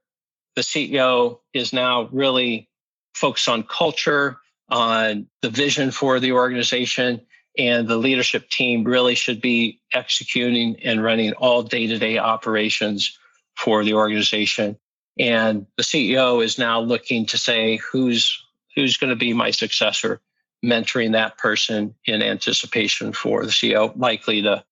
[0.55, 2.69] the CEO is now really
[3.15, 4.37] focused on culture,
[4.69, 7.21] on the vision for the organization,
[7.57, 13.17] and the leadership team really should be executing and running all day to day operations
[13.55, 14.77] for the organization.
[15.19, 18.43] And the CEO is now looking to say who's
[18.75, 20.21] who's going to be my successor,
[20.63, 24.63] mentoring that person in anticipation for the CEO likely to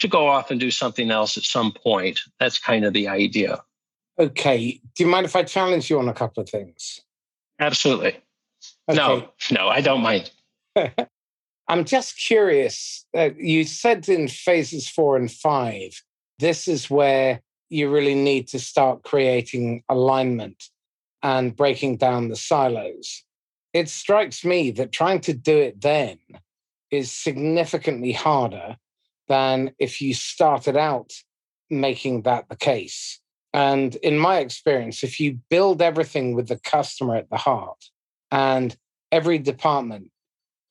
[0.00, 2.20] to go off and do something else at some point.
[2.38, 3.62] That's kind of the idea.
[4.18, 4.80] Okay.
[4.94, 7.00] Do you mind if I challenge you on a couple of things?
[7.58, 8.18] Absolutely.
[8.88, 8.96] Okay.
[8.96, 10.30] No, no, I don't mind.
[11.68, 13.06] I'm just curious.
[13.16, 16.02] Uh, you said in phases four and five,
[16.38, 20.64] this is where you really need to start creating alignment
[21.22, 23.24] and breaking down the silos.
[23.72, 26.18] It strikes me that trying to do it then
[26.90, 28.76] is significantly harder
[29.28, 31.12] than if you started out
[31.70, 33.20] making that the case.
[33.52, 37.84] And in my experience, if you build everything with the customer at the heart
[38.30, 38.76] and
[39.10, 40.10] every department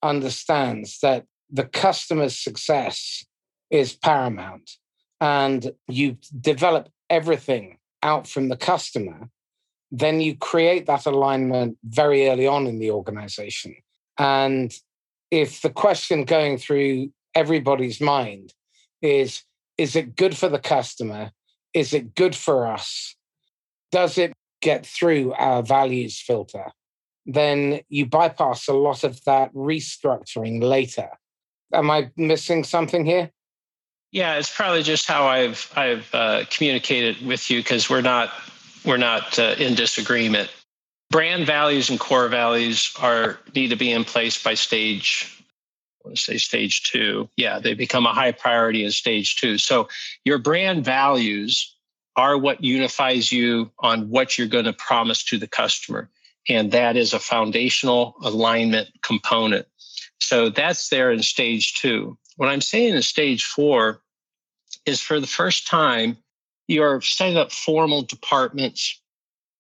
[0.04, 3.26] understands that the customer's success
[3.70, 4.72] is paramount
[5.22, 9.30] and you develop everything out from the customer,
[9.92, 13.76] then you create that alignment very early on in the organization.
[14.18, 14.74] And
[15.32, 18.54] if the question going through everybody's mind
[19.02, 19.44] is
[19.78, 21.32] is it good for the customer?
[21.74, 23.16] Is it good for us?
[23.92, 26.72] Does it get through our values filter?
[27.26, 31.10] Then you bypass a lot of that restructuring later.
[31.74, 33.32] Am I missing something here?
[34.12, 38.32] Yeah, it's probably just how I've I've uh, communicated with you because we're not
[38.86, 40.52] we're not uh, in disagreement.
[41.10, 45.30] Brand values and core values are need to be in place by stage.
[46.06, 47.30] To say stage two.
[47.38, 49.58] Yeah, they become a high priority in stage two.
[49.58, 49.88] So
[50.26, 51.74] your brand values
[52.16, 56.10] are what unifies you on what you're going to promise to the customer,
[56.50, 59.66] and that is a foundational alignment component.
[60.20, 62.18] So that's there in stage two.
[62.38, 64.02] What I'm saying in stage four
[64.86, 66.18] is for the first time,
[66.68, 69.00] you're setting up formal departments.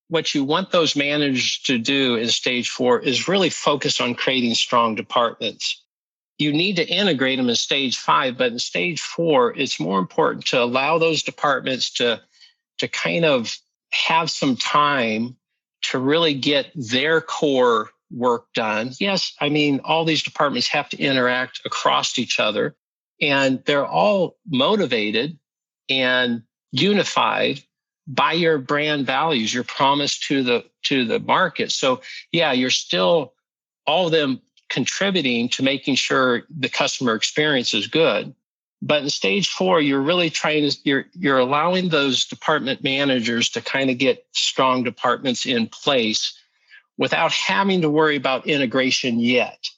[0.07, 4.55] What you want those managers to do in stage four is really focus on creating
[4.55, 5.81] strong departments.
[6.39, 10.45] You need to integrate them in stage five, but in stage four, it's more important
[10.47, 12.21] to allow those departments to,
[12.79, 13.55] to kind of
[13.91, 15.37] have some time
[15.83, 18.91] to really get their core work done.
[18.99, 22.75] Yes, I mean, all these departments have to interact across each other,
[23.21, 25.37] and they're all motivated
[25.89, 27.61] and unified
[28.07, 31.71] by your brand values, your promise to the to the market.
[31.71, 32.01] So
[32.31, 33.33] yeah, you're still
[33.87, 38.33] all of them contributing to making sure the customer experience is good.
[38.85, 43.61] But in stage four, you're really trying to you're you're allowing those department managers to
[43.61, 46.37] kind of get strong departments in place
[46.97, 49.69] without having to worry about integration yet.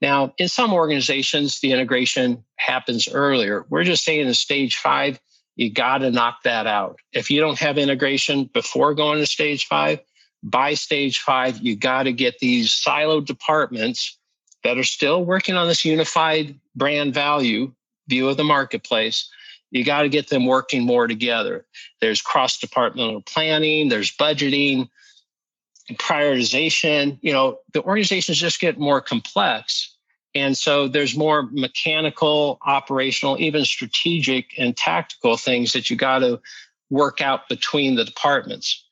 [0.00, 3.66] Now, in some organizations, the integration happens earlier.
[3.68, 5.20] We're just saying in stage five,
[5.56, 6.98] you got to knock that out.
[7.12, 10.00] If you don't have integration before going to stage five,
[10.42, 14.18] by stage five, you got to get these siloed departments
[14.62, 17.70] that are still working on this unified brand value
[18.08, 19.28] view of the marketplace.
[19.70, 21.66] You got to get them working more together.
[22.00, 24.88] There's cross departmental planning, there's budgeting,
[25.92, 27.18] prioritization.
[27.22, 29.90] You know, the organizations just get more complex.
[30.34, 36.40] And so there's more mechanical, operational, even strategic and tactical things that you got to
[36.90, 38.84] work out between the departments.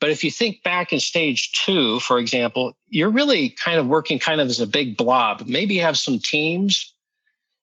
[0.00, 4.18] But if you think back in stage two, for example, you're really kind of working
[4.18, 5.44] kind of as a big blob.
[5.46, 6.92] Maybe you have some teams.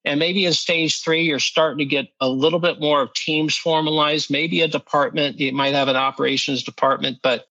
[0.07, 3.55] And maybe in stage three, you're starting to get a little bit more of teams
[3.55, 5.39] formalized, maybe a department.
[5.39, 7.47] You might have an operations department, but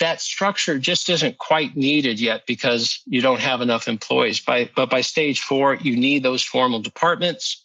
[0.00, 4.40] that structure just isn't quite needed yet because you don't have enough employees.
[4.40, 7.64] By, but by stage four, you need those formal departments.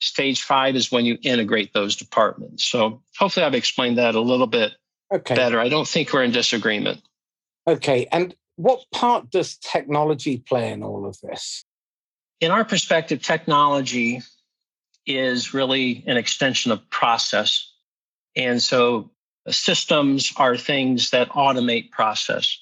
[0.00, 2.64] Stage five is when you integrate those departments.
[2.64, 4.72] So hopefully I've explained that a little bit
[5.12, 5.34] okay.
[5.34, 5.60] better.
[5.60, 7.02] I don't think we're in disagreement.
[7.66, 8.06] Okay.
[8.10, 11.64] And what part does technology play in all of this?
[12.40, 14.22] In our perspective, technology
[15.06, 17.72] is really an extension of process.
[18.34, 19.10] And so
[19.46, 22.58] uh, systems are things that automate process.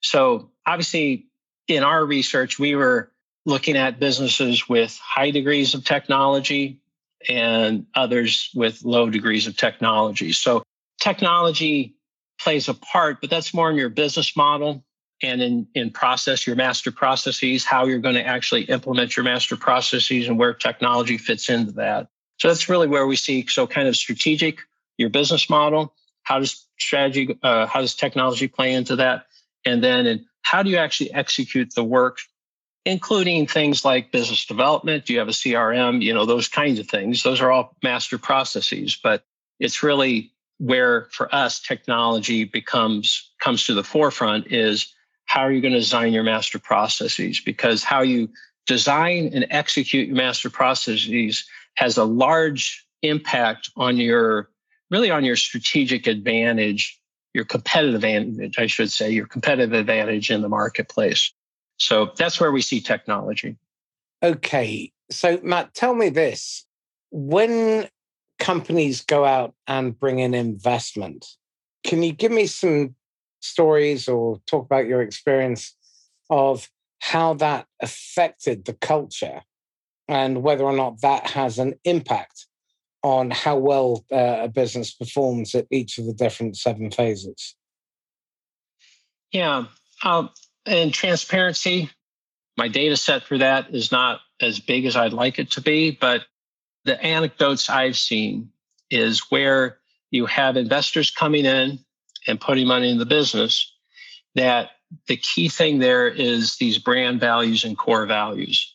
[0.00, 1.26] So obviously,
[1.66, 3.12] in our research, we were
[3.44, 6.80] looking at businesses with high degrees of technology
[7.28, 10.32] and others with low degrees of technology.
[10.32, 10.62] So
[11.00, 11.96] technology
[12.40, 14.84] plays a part, but that's more in your business model
[15.22, 19.56] and in, in process, your master processes, how you're going to actually implement your master
[19.56, 22.08] processes and where technology fits into that.
[22.38, 24.60] So that's really where we see so kind of strategic,
[24.96, 29.26] your business model, how does strategy, uh, how does technology play into that?
[29.64, 32.18] And then and how do you actually execute the work,
[32.84, 35.04] including things like business development?
[35.04, 36.00] Do you have a CRM?
[36.00, 37.22] You know, those kinds of things.
[37.22, 39.24] Those are all master processes, but
[39.58, 44.94] it's really where for us technology becomes comes to the forefront is
[45.28, 47.40] how are you going to design your master processes?
[47.40, 48.28] Because how you
[48.66, 54.50] design and execute your master processes has a large impact on your
[54.90, 56.98] really on your strategic advantage
[57.32, 61.32] your competitive advantage i should say your competitive advantage in the marketplace.
[61.76, 63.56] So that's where we see technology.
[64.22, 66.66] Okay so matt tell me this.
[67.10, 67.88] When
[68.38, 71.26] companies go out and bring in investment.
[71.84, 72.94] Can you give me some
[73.40, 75.74] stories or talk about your experience
[76.30, 76.68] of
[77.00, 79.42] how that affected the culture
[80.08, 82.46] and whether or not that has an impact
[83.02, 87.54] on how well uh, a business performs at each of the different seven phases?
[89.32, 89.66] Yeah.
[90.02, 90.30] Um,
[90.66, 91.90] and transparency,
[92.56, 95.90] my data set for that is not as big as I'd like it to be,
[95.90, 96.24] but
[96.84, 98.50] the anecdotes I've seen
[98.90, 99.78] is where
[100.10, 101.78] you have investors coming in
[102.28, 103.74] and putting money in the business
[104.34, 104.70] that
[105.06, 108.74] the key thing there is these brand values and core values.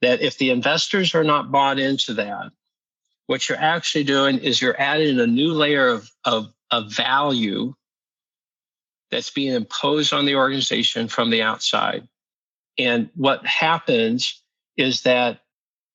[0.00, 2.50] That if the investors are not bought into that
[3.26, 7.74] what you're actually doing is you're adding a new layer of, of, of value
[9.10, 12.06] that's being imposed on the organization from the outside.
[12.78, 14.42] And what happens
[14.76, 15.40] is that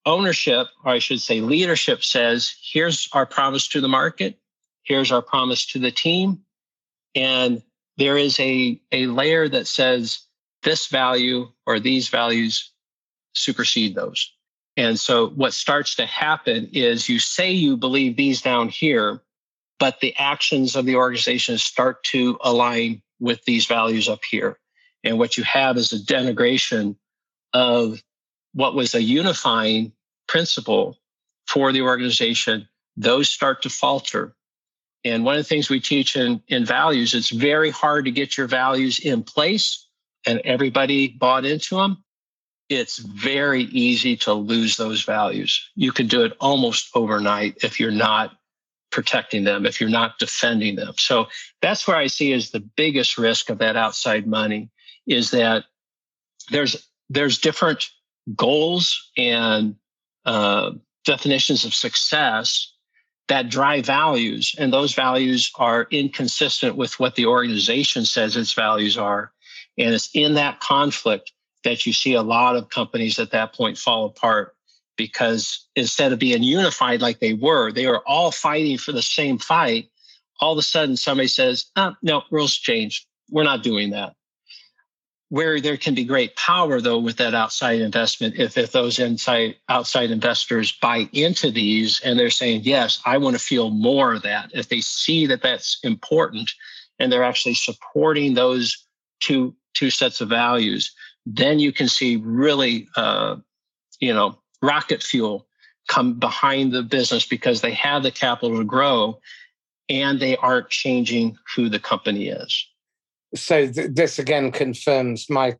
[0.05, 4.39] ownership, or I should say leadership, says here's our promise to the market,
[4.83, 6.39] here's our promise to the team.
[7.17, 7.63] And
[7.97, 10.19] there is a, a layer that says
[10.61, 12.71] this value or these values
[13.33, 14.31] supersede those.
[14.75, 19.21] And so what starts to happen is you say you believe these down here,
[19.79, 24.59] but the actions of the organization start to align with these values up here.
[25.03, 26.95] And what you have is a denigration
[27.53, 28.03] of
[28.53, 29.91] what was a unifying
[30.27, 30.99] principle
[31.47, 34.35] for the organization, those start to falter.
[35.09, 38.37] And one of the things we teach in, in values, it's very hard to get
[38.37, 39.87] your values in place
[40.25, 42.03] and everybody bought into them.
[42.69, 45.69] It's very easy to lose those values.
[45.75, 48.37] You can do it almost overnight if you're not
[48.91, 50.93] protecting them, if you're not defending them.
[50.97, 51.27] So
[51.61, 54.69] that's where I see as the biggest risk of that outside money
[55.05, 55.65] is that
[56.51, 57.89] there's there's different
[58.35, 59.75] goals and
[60.25, 60.71] uh,
[61.05, 62.73] definitions of success
[63.27, 68.97] that drive values, and those values are inconsistent with what the organization says its values
[68.97, 69.31] are.
[69.77, 71.31] And it's in that conflict
[71.63, 74.55] that you see a lot of companies at that point fall apart
[74.95, 79.37] because instead of being unified like they were, they were all fighting for the same
[79.37, 79.89] fight.
[80.39, 83.05] All of a sudden, somebody says, oh, no, rules changed.
[83.29, 84.16] We're not doing that
[85.29, 89.55] where there can be great power though with that outside investment if, if those inside
[89.69, 94.21] outside investors buy into these and they're saying yes i want to feel more of
[94.21, 96.49] that if they see that that's important
[96.99, 98.85] and they're actually supporting those
[99.19, 100.93] two two sets of values,
[101.25, 103.35] then you can see really, uh,
[103.99, 105.47] you know, rocket fuel
[105.87, 109.19] come behind the business because they have the capital to grow
[109.87, 112.67] and they aren't changing who the company is.
[113.35, 115.55] So th- this again confirms my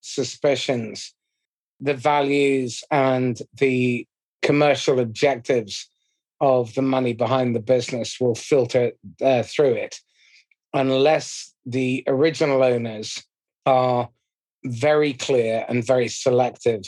[0.00, 1.14] suspicions.
[1.80, 4.06] The values and the
[4.42, 5.88] commercial objectives
[6.40, 9.96] of the money behind the business will filter uh, through it
[10.72, 13.22] unless the original owners
[13.66, 14.08] are
[14.64, 16.82] very clear and very selective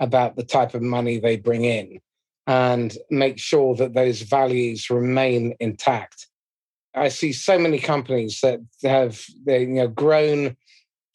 [0.00, 2.00] about the type of money they bring in
[2.46, 6.28] and make sure that those values remain intact.
[6.98, 10.56] I see so many companies that have they, you know grown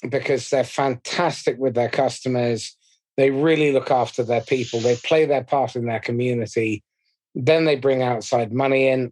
[0.10, 2.76] because they're fantastic with their customers.
[3.16, 4.80] They really look after their people.
[4.80, 6.84] They play their part in their community.
[7.36, 9.12] Then they bring outside money in,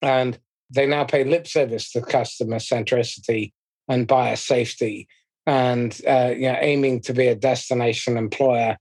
[0.00, 0.38] and
[0.70, 3.52] they now pay lip service to customer centricity
[3.88, 5.08] and buyer safety,
[5.46, 8.78] and uh, you know, aiming to be a destination employer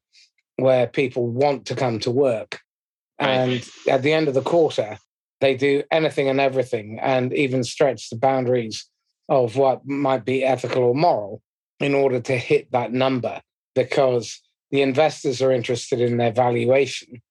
[0.57, 2.59] where people want to come to work.
[3.19, 4.97] And at the end of the quarter,
[5.41, 8.87] they do anything and everything, and even stretch the boundaries
[9.27, 11.41] of what might be ethical or moral
[11.79, 13.41] in order to hit that number
[13.75, 14.39] because
[14.69, 17.21] the investors are interested in their valuation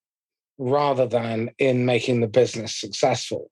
[0.58, 3.50] rather than in making the business successful.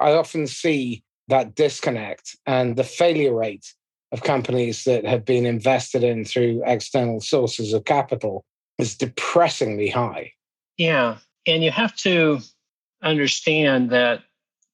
[0.00, 3.72] I often see that disconnect and the failure rate
[4.12, 8.44] of companies that have been invested in through external sources of capital
[8.78, 10.32] is depressingly high.
[10.76, 11.18] Yeah.
[11.46, 12.40] And you have to
[13.02, 14.22] understand that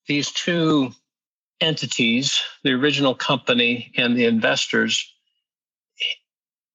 [0.07, 0.93] these two
[1.61, 5.13] entities, the original company and the investors,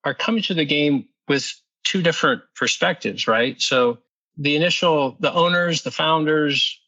[0.03, 3.61] are coming to the game with two different perspectives, right?
[3.61, 3.99] So
[4.37, 6.79] the initial, the owners, the founders,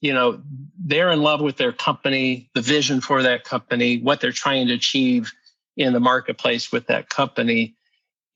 [0.00, 0.40] you know,
[0.78, 4.74] they're in love with their company, the vision for that company, what they're trying to
[4.74, 5.32] achieve
[5.76, 7.76] in the marketplace with that company,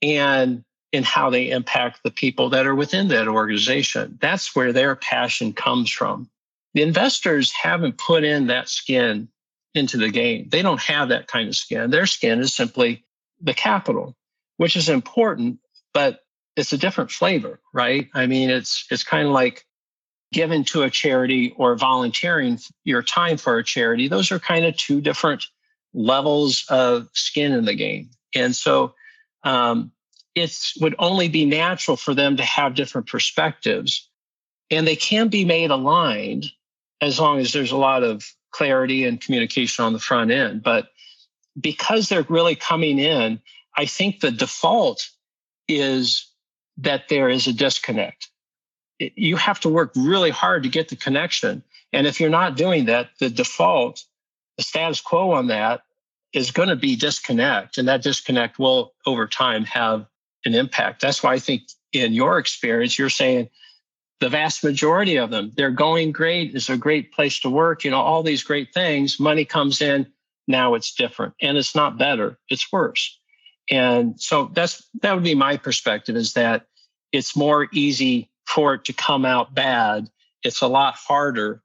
[0.01, 4.17] and in how they impact the people that are within that organization.
[4.21, 6.29] That's where their passion comes from.
[6.73, 9.29] The investors haven't put in that skin
[9.73, 10.47] into the game.
[10.49, 11.89] They don't have that kind of skin.
[11.91, 13.05] Their skin is simply
[13.39, 14.15] the capital,
[14.57, 15.59] which is important,
[15.93, 16.21] but
[16.55, 18.09] it's a different flavor, right?
[18.13, 19.65] I mean, it's it's kind of like
[20.33, 24.07] giving to a charity or volunteering your time for a charity.
[24.07, 25.45] Those are kind of two different
[25.93, 28.93] levels of skin in the game, and so
[29.43, 29.91] um,
[30.35, 34.09] it would only be natural for them to have different perspectives,
[34.69, 36.51] and they can be made aligned
[37.01, 40.63] as long as there's a lot of clarity and communication on the front end.
[40.63, 40.89] But
[41.59, 43.39] because they're really coming in,
[43.75, 45.09] I think the default
[45.67, 46.27] is
[46.77, 48.29] that there is a disconnect.
[48.99, 51.63] You have to work really hard to get the connection.
[51.91, 54.03] And if you're not doing that, the default,
[54.57, 55.81] the status quo on that
[56.33, 57.77] is going to be disconnect.
[57.77, 60.05] And that disconnect will over time have
[60.45, 61.01] an impact.
[61.01, 61.63] That's why I think
[61.93, 63.49] in your experience, you're saying
[64.19, 66.55] the vast majority of them, they're going great.
[66.55, 67.83] It's a great place to work.
[67.83, 69.19] You know, all these great things.
[69.19, 70.07] Money comes in.
[70.47, 71.33] Now it's different.
[71.41, 73.17] And it's not better, it's worse.
[73.69, 76.65] And so that's that would be my perspective is that
[77.11, 80.09] it's more easy for it to come out bad.
[80.43, 81.61] It's a lot harder,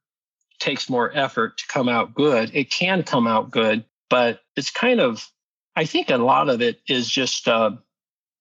[0.59, 2.51] takes more effort to come out good.
[2.55, 5.29] It can come out good, but it's kind of,
[5.75, 7.73] I think a lot of it is just, uh,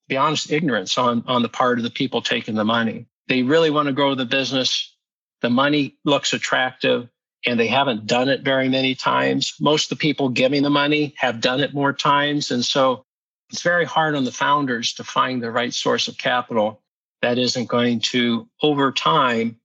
[0.08, 3.08] be honest, ignorance on, on the part of the people taking the money.
[3.28, 4.96] They really want to grow the business.
[5.42, 7.10] The money looks attractive
[7.46, 9.54] and they haven't done it very many times.
[9.60, 12.52] Most of the people giving the money have done it more times.
[12.52, 13.06] And so
[13.50, 16.82] it's very hard on the founders to find the right source of capital
[17.22, 19.60] that isn't going to, over time,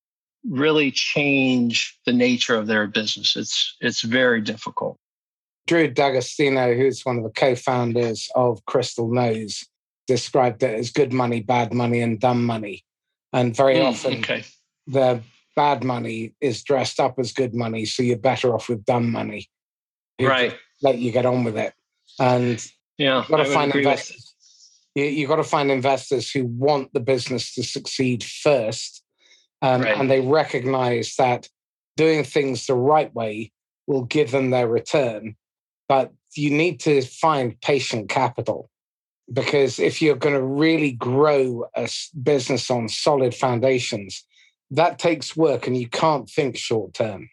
[0.49, 3.37] really change the nature of their business.
[3.37, 4.97] It's it's very difficult.
[5.67, 9.65] Drew D'Agostino, who's one of the co-founders of Crystal Knows,
[10.07, 12.85] described it as good money, bad money, and dumb money.
[13.33, 14.45] And very mm, often okay.
[14.87, 15.23] the
[15.57, 19.49] bad money is dressed up as good money, so you're better off with dumb money.
[20.21, 20.57] Right.
[20.83, 21.75] Let you get on with it.
[22.19, 22.65] And
[22.99, 24.35] yeah, you've got to find investors.
[24.95, 29.03] You, you've got to find investors who want the business to succeed first,
[29.63, 29.97] um, right.
[29.97, 31.49] and they recognize that
[31.97, 33.53] doing things the right way
[33.87, 35.37] will give them their return.
[35.89, 38.70] But you need to find patient capital
[39.33, 41.89] because if you're going to really grow a
[42.23, 44.25] business on solid foundations,
[44.71, 47.29] that takes work, and you can't think short term.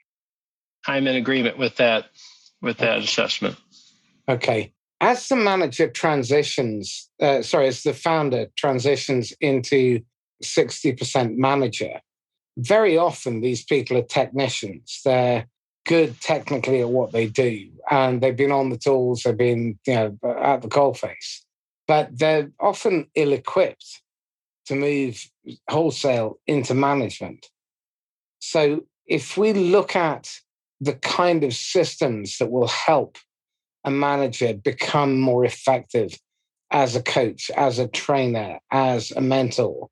[0.88, 2.06] I'm in agreement with that
[2.62, 3.04] with that okay.
[3.04, 3.56] assessment.
[4.28, 10.02] Okay as the manager transitions, uh, sorry, as the founder transitions into
[10.44, 12.00] 60% manager,
[12.58, 15.02] very often these people are technicians.
[15.06, 15.48] They're
[15.86, 19.94] good technically at what they do and they've been on the tools, they've been, you
[19.94, 21.42] know, at the coalface,
[21.88, 24.02] but they're often ill equipped
[24.68, 25.30] to move
[25.70, 27.48] wholesale into management.
[28.40, 30.30] So if we look at
[30.82, 33.18] the kind of systems that will help
[33.84, 36.20] a manager become more effective
[36.72, 39.88] as a coach, as a trainer, as a mentor,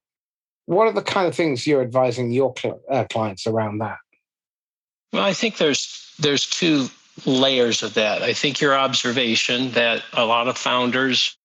[0.66, 3.98] what are the kind of things you're advising your cl- uh, clients around that?
[5.14, 6.90] Well, I think there's there's two
[7.26, 8.22] layers of that.
[8.22, 11.38] I think your observation that a lot of founders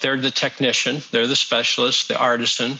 [0.00, 2.78] they're the technician, they're the specialist, the artisan,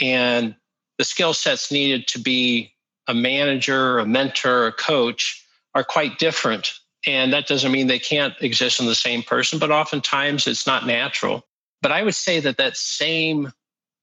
[0.00, 0.54] and
[0.98, 2.72] the skill sets needed to be
[3.06, 5.44] a manager, a mentor, a coach
[5.74, 6.72] are quite different.
[7.06, 10.86] And that doesn't mean they can't exist in the same person, but oftentimes it's not
[10.86, 11.44] natural.
[11.82, 13.52] But I would say that that same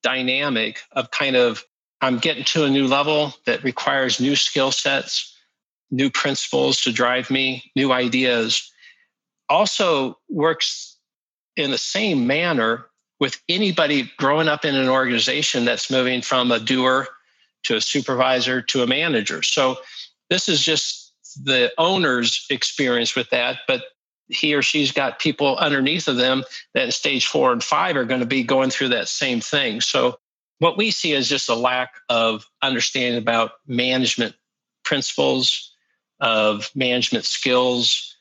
[0.04, 1.64] dynamic of kind of
[2.02, 5.36] I'm getting to a new level that requires new skill sets,
[5.92, 8.72] new principles to drive me, new ideas,
[9.50, 10.91] also works
[11.56, 12.88] in the same manner
[13.20, 17.08] with anybody growing up in an organization that's moving from a doer
[17.64, 19.44] to a supervisor to a manager.
[19.44, 19.78] So
[20.30, 23.84] this is just the owner's experience with that, but
[24.28, 26.44] he or she's got people underneath of them
[26.74, 29.82] that in stage four and five are going to be going through that same thing.
[29.82, 30.18] So
[30.60, 34.36] what we see is just a lack of understanding about management
[34.84, 35.74] principles,
[36.20, 38.16] of management skills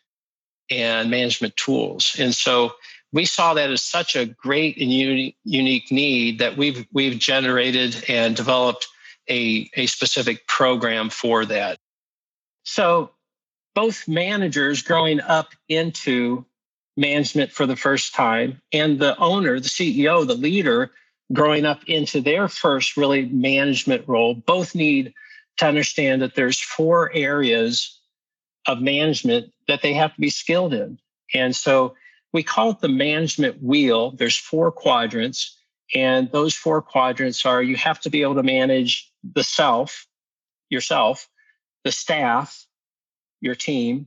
[0.70, 2.16] and management tools.
[2.18, 2.72] And so
[3.12, 8.04] we saw that as such a great and uni- unique need that we've we've generated
[8.08, 8.86] and developed
[9.28, 11.78] a, a specific program for that.
[12.64, 13.10] So
[13.74, 16.44] both managers growing up into
[16.96, 20.90] management for the first time and the owner, the CEO, the leader
[21.32, 25.14] growing up into their first really management role both need
[25.58, 28.00] to understand that there's four areas
[28.66, 30.98] of management that they have to be skilled in.
[31.32, 31.94] And so
[32.32, 34.12] we call it the management wheel.
[34.12, 35.58] There's four quadrants,
[35.94, 40.06] and those four quadrants are you have to be able to manage the self,
[40.68, 41.28] yourself,
[41.84, 42.66] the staff,
[43.40, 44.06] your team,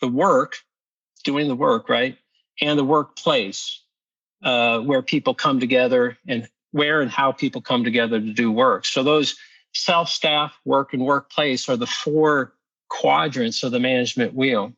[0.00, 0.56] the work,
[1.24, 2.18] doing the work, right?
[2.60, 3.82] And the workplace,
[4.42, 8.84] uh, where people come together and where and how people come together to do work.
[8.84, 9.36] So those
[9.72, 12.54] self, staff, work, and workplace are the four
[12.88, 14.72] quadrants of the management wheel.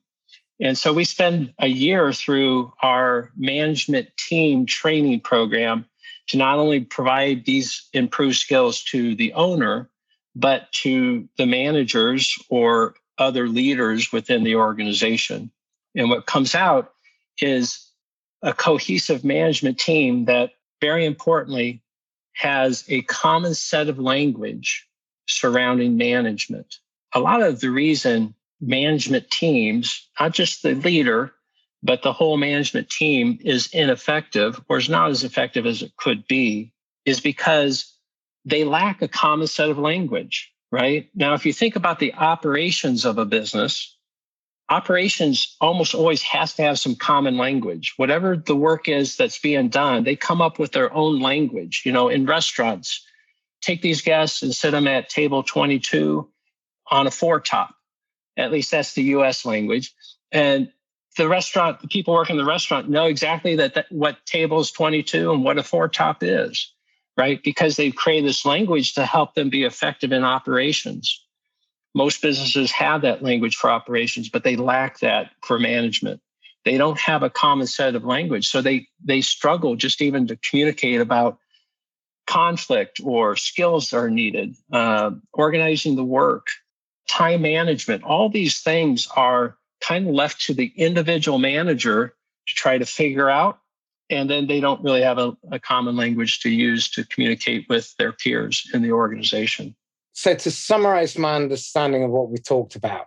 [0.64, 5.84] And so we spend a year through our management team training program
[6.28, 9.90] to not only provide these improved skills to the owner,
[10.34, 15.50] but to the managers or other leaders within the organization.
[15.94, 16.94] And what comes out
[17.42, 17.86] is
[18.40, 21.82] a cohesive management team that, very importantly,
[22.32, 24.88] has a common set of language
[25.26, 26.78] surrounding management.
[27.12, 28.34] A lot of the reason
[28.66, 31.32] management teams, not just the leader,
[31.82, 36.26] but the whole management team is ineffective or is not as effective as it could
[36.26, 36.72] be,
[37.04, 37.94] is because
[38.44, 41.08] they lack a common set of language, right?
[41.14, 43.96] Now, if you think about the operations of a business,
[44.70, 47.92] operations almost always has to have some common language.
[47.98, 51.82] Whatever the work is that's being done, they come up with their own language.
[51.84, 53.04] You know, in restaurants,
[53.60, 56.28] take these guests and sit them at table 22
[56.90, 57.74] on a four top.
[58.37, 59.93] At least that's the US language.
[60.32, 60.70] And
[61.16, 64.72] the restaurant, the people working in the restaurant know exactly that, that what table is
[64.72, 66.72] 22 and what a four top is,
[67.16, 67.41] right?
[67.43, 71.24] Because they've created this language to help them be effective in operations.
[71.95, 76.20] Most businesses have that language for operations, but they lack that for management.
[76.64, 78.49] They don't have a common set of language.
[78.49, 81.39] So they they struggle just even to communicate about
[82.26, 86.47] conflict or skills that are needed, uh, organizing the work,
[87.09, 88.02] time management.
[88.02, 92.14] All these things are kind of left to the individual manager
[92.46, 93.59] to try to figure out.
[94.11, 97.94] And then they don't really have a, a common language to use to communicate with
[97.96, 99.74] their peers in the organization.
[100.12, 103.07] So, to summarize my understanding of what we talked about,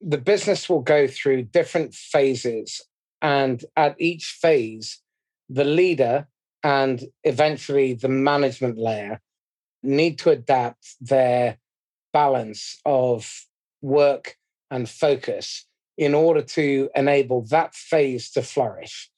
[0.00, 2.80] the business will go through different phases.
[3.22, 5.00] And at each phase,
[5.48, 6.26] the leader
[6.64, 9.20] and eventually the management layer
[9.82, 11.58] need to adapt their
[12.16, 13.30] balance of
[13.82, 14.38] work
[14.70, 15.66] and focus
[15.98, 19.10] in order to enable that phase to flourish.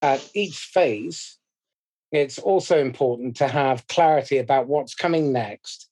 [0.00, 1.36] At each phase,
[2.10, 5.90] it's also important to have clarity about what's coming next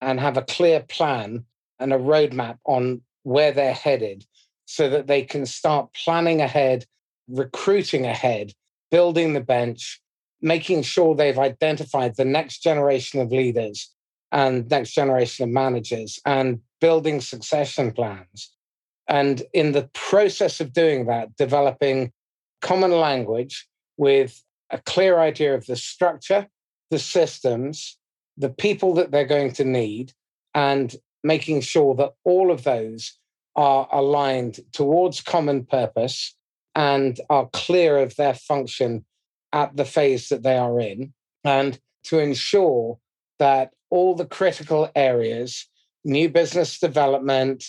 [0.00, 1.44] and have a clear plan
[1.78, 4.24] and a roadmap on where they're headed
[4.64, 6.86] so that they can start planning ahead,
[7.28, 8.54] recruiting ahead,
[8.90, 10.00] building the bench,
[10.40, 13.90] making sure they've identified the next generation of leaders
[14.32, 18.52] and next generation of managers and building succession plans.
[19.08, 22.12] And in the process of doing that, developing
[22.60, 26.48] common language with a clear idea of the structure,
[26.90, 27.98] the systems,
[28.38, 30.12] the people that they're going to need,
[30.54, 33.18] and making sure that all of those
[33.54, 36.34] are aligned towards common purpose
[36.74, 39.04] and are clear of their function
[39.52, 41.12] at the phase that they are in,
[41.44, 42.98] and to ensure
[43.38, 45.68] that all the critical areas,
[46.02, 47.62] new business development,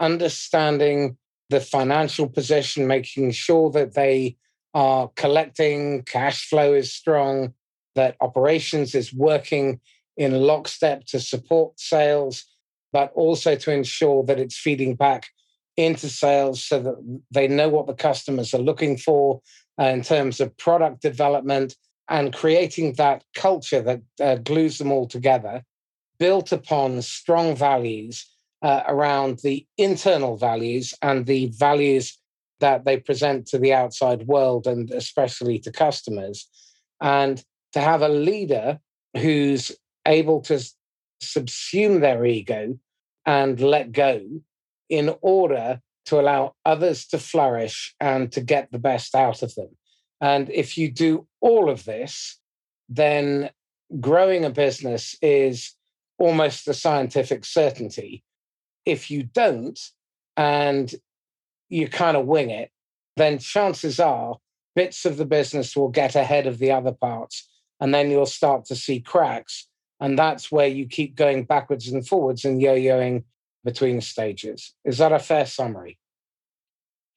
[0.00, 1.16] understanding
[1.50, 4.36] the financial position, making sure that they
[4.74, 7.54] are collecting, cash flow is strong,
[7.94, 9.78] that operations is working
[10.16, 12.44] in lockstep to support sales,
[12.92, 15.28] but also to ensure that it's feeding back
[15.76, 19.40] into sales so that they know what the customers are looking for
[19.78, 21.76] in terms of product development
[22.12, 25.64] and creating that culture that uh, glues them all together,
[26.18, 28.26] built upon strong values
[28.60, 32.18] uh, around the internal values and the values
[32.60, 36.46] that they present to the outside world and especially to customers.
[37.00, 37.42] And
[37.72, 38.78] to have a leader
[39.16, 39.72] who's
[40.06, 40.62] able to
[41.24, 42.78] subsume their ego
[43.24, 44.20] and let go
[44.90, 49.70] in order to allow others to flourish and to get the best out of them.
[50.22, 52.38] And if you do all of this,
[52.88, 53.50] then
[54.00, 55.74] growing a business is
[56.18, 58.24] almost a scientific certainty.
[58.86, 59.78] If you don't,
[60.36, 60.94] and
[61.68, 62.70] you kind of wing it,
[63.16, 64.36] then chances are
[64.74, 67.48] bits of the business will get ahead of the other parts.
[67.80, 69.68] And then you'll start to see cracks.
[70.00, 73.24] And that's where you keep going backwards and forwards and yo yoing
[73.64, 74.74] between stages.
[74.84, 75.98] Is that a fair summary?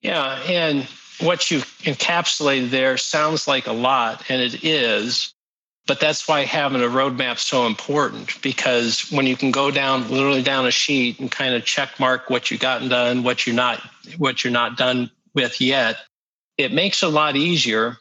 [0.02, 0.42] Yeah.
[0.44, 0.88] And
[1.20, 5.34] what you've encapsulated there sounds like a lot, and it is.
[5.88, 10.42] But that's why having a roadmap so important because when you can go down literally
[10.42, 13.82] down a sheet and kind of check mark what you've gotten done, what you're not,
[14.18, 15.98] what you're not done with yet,
[16.58, 17.98] it makes it a lot easier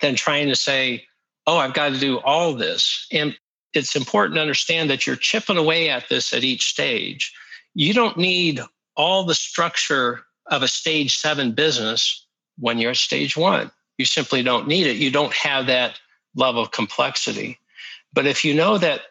[0.00, 1.04] than trying to say,
[1.46, 3.36] "Oh, I've got to do all this." And
[3.74, 7.34] it's important to understand that you're chipping away at this at each stage.
[7.74, 8.60] You don't need
[8.96, 12.26] all the structure of a stage seven business
[12.58, 13.70] when you're at stage one.
[13.98, 14.96] You simply don't need it.
[14.96, 15.98] You don't have that
[16.34, 17.58] level of complexity.
[18.12, 19.02] But if you know that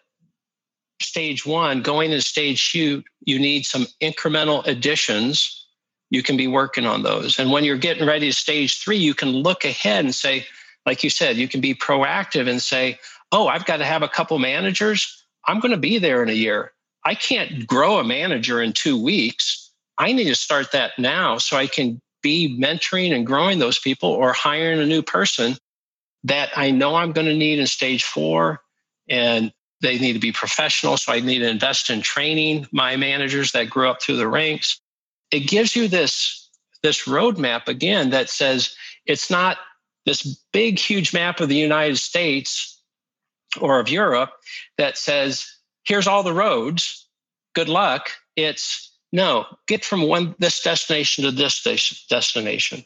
[1.02, 5.66] stage one, going to stage two, you need some incremental additions,
[6.10, 7.38] you can be working on those.
[7.38, 10.46] And when you're getting ready to stage three, you can look ahead and say,
[10.86, 12.98] like you said, you can be proactive and say,
[13.32, 15.26] oh, I've got to have a couple managers.
[15.48, 16.72] I'm going to be there in a year.
[17.06, 19.72] I can't grow a manager in two weeks.
[19.98, 24.10] I need to start that now so I can be mentoring and growing those people
[24.10, 25.56] or hiring a new person
[26.24, 28.62] that I know I'm going to need in stage four.
[29.10, 30.98] And they need to be professional.
[30.98, 34.82] So I need to invest in training my managers that grew up through the ranks.
[35.32, 36.50] It gives you this,
[36.84, 38.76] this roadmap again that says
[39.06, 39.58] it's not
[40.06, 42.82] this big, huge map of the United States
[43.62, 44.32] or of Europe
[44.78, 45.46] that says,
[45.86, 47.08] here's all the roads.
[47.54, 48.10] Good luck.
[48.36, 51.64] It's no, get from one this destination to this
[52.10, 52.84] destination.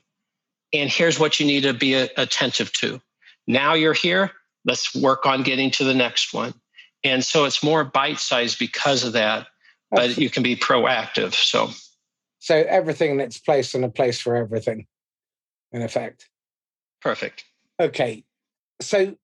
[0.73, 3.01] And here's what you need to be attentive to.
[3.47, 4.31] Now you're here,
[4.65, 6.53] let's work on getting to the next one.
[7.03, 9.47] And so it's more bite sized because of that,
[9.89, 11.33] but you can be proactive.
[11.33, 11.71] So,
[12.39, 14.85] so everything that's placed in a place for everything,
[15.71, 16.29] in effect.
[17.01, 17.43] Perfect.
[17.79, 18.23] Okay.
[18.81, 19.15] So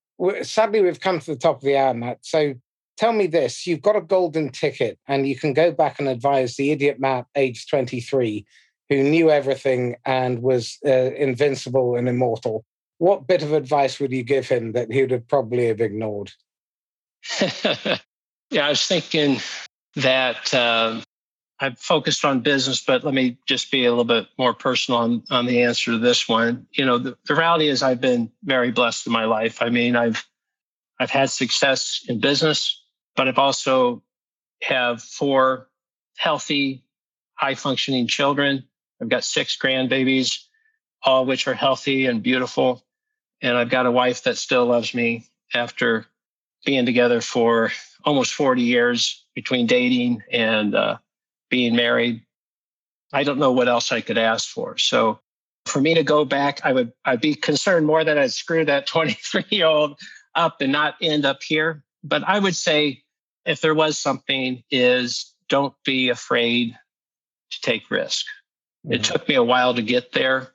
[0.41, 2.19] sadly, we've come to the top of the hour, Matt.
[2.21, 2.55] So
[2.97, 6.55] tell me this you've got a golden ticket and you can go back and advise
[6.55, 8.45] the idiot Matt, age 23,
[8.89, 12.65] who knew everything and was uh, invincible and immortal.
[12.97, 16.31] What bit of advice would you give him that he would have probably have ignored?
[17.41, 19.39] yeah, I was thinking
[19.95, 21.01] that uh,
[21.59, 25.23] I've focused on business, but let me just be a little bit more personal on,
[25.29, 26.65] on the answer to this one.
[26.71, 29.61] You know, the, the reality is I've been very blessed in my life.
[29.61, 30.25] I mean, I've
[30.99, 32.83] I've had success in business
[33.17, 34.03] but I've also
[34.61, 35.67] have four
[36.17, 36.85] healthy,
[37.33, 38.63] high functioning children.
[39.01, 40.37] I've got six grandbabies,
[41.03, 42.85] all which are healthy and beautiful.
[43.41, 46.05] And I've got a wife that still loves me after
[46.65, 47.71] being together for
[48.05, 50.97] almost 40 years between dating and uh,
[51.49, 52.23] being married.
[53.13, 54.77] I don't know what else I could ask for.
[54.77, 55.19] So
[55.65, 58.87] for me to go back, I would I'd be concerned more that I'd screw that
[58.87, 59.99] 23 year old
[60.35, 61.83] up and not end up here.
[62.03, 63.03] But I would say
[63.47, 66.77] if there was something, is don't be afraid
[67.51, 68.25] to take risk.
[68.85, 68.93] Mm-hmm.
[68.95, 70.49] It took me a while to get there.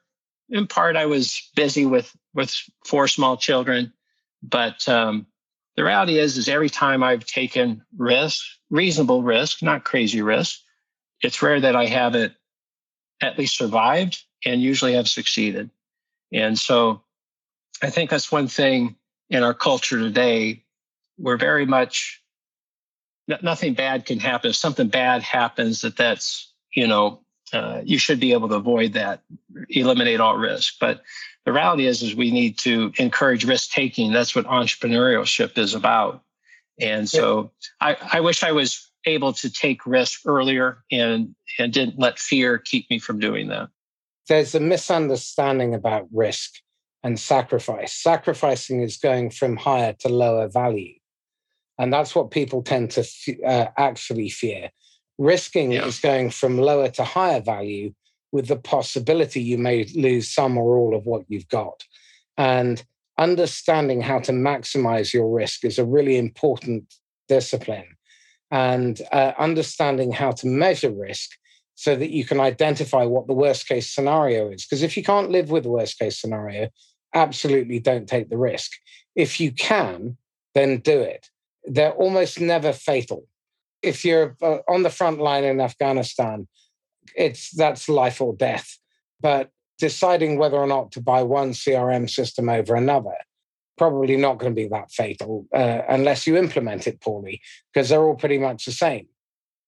[0.50, 2.54] In part, I was busy with with
[2.86, 3.92] four small children,
[4.42, 5.26] but um,
[5.76, 10.60] the reality is, is every time I've taken risk, reasonable risk, not crazy risk,
[11.22, 12.34] it's rare that I haven't
[13.22, 15.70] at least survived and usually have succeeded.
[16.32, 17.02] And so
[17.82, 18.96] I think that's one thing
[19.30, 20.64] in our culture today.
[21.18, 22.21] We're very much
[23.28, 24.50] nothing bad can happen.
[24.50, 27.20] If something bad happens, that that's you know
[27.52, 29.22] uh, you should be able to avoid that,
[29.68, 30.74] eliminate all risk.
[30.80, 31.02] But
[31.44, 34.12] the reality is, is we need to encourage risk taking.
[34.12, 36.22] That's what entrepreneurship is about.
[36.80, 37.50] And so
[37.80, 42.58] I, I wish I was able to take risk earlier and and didn't let fear
[42.58, 43.68] keep me from doing that.
[44.28, 46.52] There's a misunderstanding about risk
[47.02, 47.92] and sacrifice.
[47.92, 50.94] Sacrificing is going from higher to lower value.
[51.82, 53.04] And that's what people tend to
[53.44, 54.70] uh, actually fear.
[55.18, 55.84] Risking yeah.
[55.84, 57.92] is going from lower to higher value
[58.30, 61.82] with the possibility you may lose some or all of what you've got.
[62.38, 62.80] And
[63.18, 66.94] understanding how to maximize your risk is a really important
[67.28, 67.96] discipline.
[68.52, 71.30] And uh, understanding how to measure risk
[71.74, 74.64] so that you can identify what the worst case scenario is.
[74.64, 76.68] Because if you can't live with the worst case scenario,
[77.12, 78.70] absolutely don't take the risk.
[79.16, 80.16] If you can,
[80.54, 81.28] then do it.
[81.64, 83.26] They're almost never fatal.
[83.82, 86.48] If you're uh, on the front line in Afghanistan,
[87.16, 88.78] it's that's life or death.
[89.20, 93.16] But deciding whether or not to buy one CRM system over another,
[93.76, 97.40] probably not going to be that fatal uh, unless you implement it poorly,
[97.72, 99.06] because they're all pretty much the same.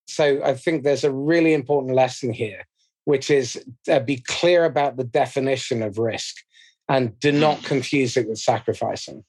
[0.06, 2.66] So I think there's a really important lesson here,
[3.04, 6.36] which is uh, be clear about the definition of risk
[6.88, 9.24] and do not confuse it with sacrificing.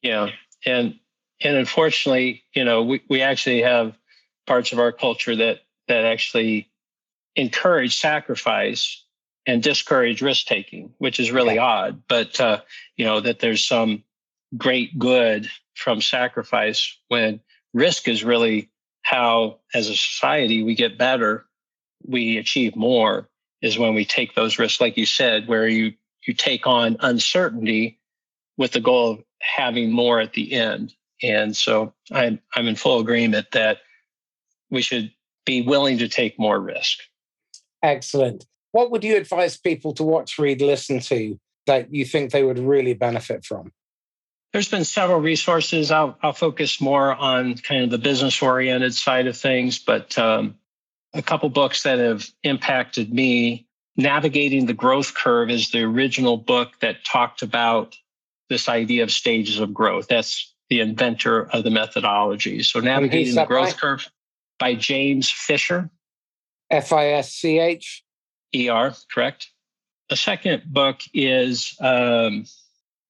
[0.00, 0.30] Yeah.
[0.64, 0.94] And
[1.44, 3.96] and unfortunately, you know, we, we actually have
[4.46, 6.68] parts of our culture that that actually
[7.36, 9.04] encourage sacrifice
[9.46, 11.64] and discourage risk taking, which is really yeah.
[11.64, 12.02] odd.
[12.08, 12.60] But uh,
[12.96, 14.04] you know that there's some
[14.56, 17.40] great good from sacrifice when
[17.72, 18.70] risk is really
[19.02, 21.46] how, as a society, we get better,
[22.06, 23.28] we achieve more.
[23.60, 25.94] Is when we take those risks, like you said, where you
[26.26, 28.00] you take on uncertainty
[28.56, 30.94] with the goal of having more at the end.
[31.22, 33.78] And so I'm I'm in full agreement that
[34.70, 35.12] we should
[35.44, 36.98] be willing to take more risk.
[37.82, 38.46] Excellent.
[38.72, 42.58] What would you advise people to watch, read, listen to that you think they would
[42.58, 43.72] really benefit from?
[44.52, 45.90] There's been several resources.
[45.90, 50.56] I'll, I'll focus more on kind of the business oriented side of things, but um,
[51.14, 53.66] a couple books that have impacted me.
[53.96, 57.96] Navigating the Growth Curve is the original book that talked about
[58.48, 60.08] this idea of stages of growth.
[60.08, 62.62] That's the inventor of the methodology.
[62.62, 63.76] So, Navigating the Growth?
[63.76, 64.08] Curve
[64.58, 65.90] by James Fischer.
[66.70, 68.02] F I S C H?
[68.54, 69.50] E R, correct.
[70.08, 72.46] The second book is um,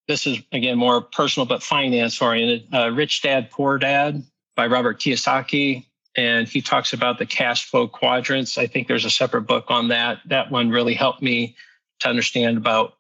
[0.09, 2.67] this is again more personal but finance oriented.
[2.75, 4.25] Uh, Rich Dad Poor Dad
[4.57, 5.87] by Robert Kiyosaki,
[6.17, 8.59] and he talks about the cash flow quadrants.
[8.59, 10.19] I think there's a separate book on that.
[10.27, 11.55] That one really helped me
[12.01, 12.95] to understand about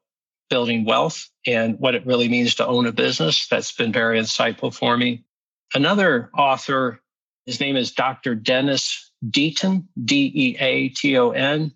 [0.53, 3.49] building wealth and what it really means to own a business.
[3.49, 5.25] That's been very insightful for me.
[5.73, 7.01] Another author,
[7.47, 8.35] his name is Dr.
[8.35, 11.73] Dennis Deaton, D E A T O N,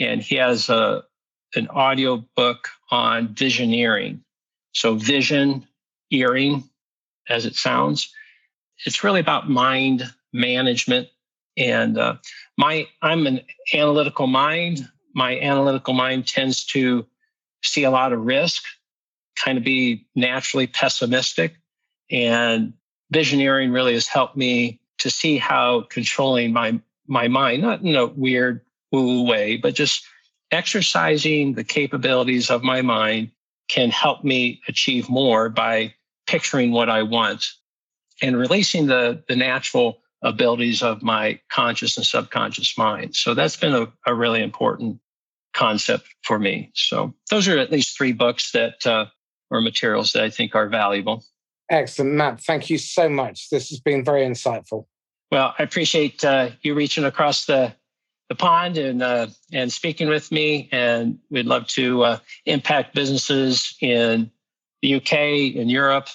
[0.00, 1.04] and he has a
[1.54, 4.18] an audio book on visioneering.
[4.72, 5.64] So vision
[6.10, 6.68] earring,
[7.28, 8.12] as it sounds,
[8.84, 10.02] it's really about mind
[10.32, 11.06] management.
[11.56, 12.16] And uh,
[12.56, 13.42] my I'm an
[13.72, 14.88] analytical mind.
[15.14, 17.06] My analytical mind tends to
[17.62, 18.64] see a lot of risk,
[19.42, 21.54] kind of be naturally pessimistic.
[22.10, 22.72] And
[23.12, 28.06] visioneering really has helped me to see how controlling my my mind, not in a
[28.06, 28.60] weird
[28.92, 30.04] woo way, but just
[30.50, 33.30] exercising the capabilities of my mind
[33.68, 35.94] can help me achieve more by
[36.26, 37.44] picturing what I want
[38.22, 43.14] and releasing the, the natural abilities of my conscious and subconscious mind.
[43.14, 45.00] So that's been a, a really important
[45.58, 46.70] concept for me.
[46.74, 49.06] So those are at least three books that uh,
[49.50, 51.24] or materials that I think are valuable.
[51.70, 52.40] Excellent, Matt.
[52.40, 53.50] Thank you so much.
[53.50, 54.86] This has been very insightful.
[55.30, 57.74] Well, I appreciate uh, you reaching across the
[58.28, 60.68] the pond and uh, and speaking with me.
[60.70, 64.30] And we'd love to uh, impact businesses in
[64.80, 65.12] the UK
[65.56, 66.08] and Europe.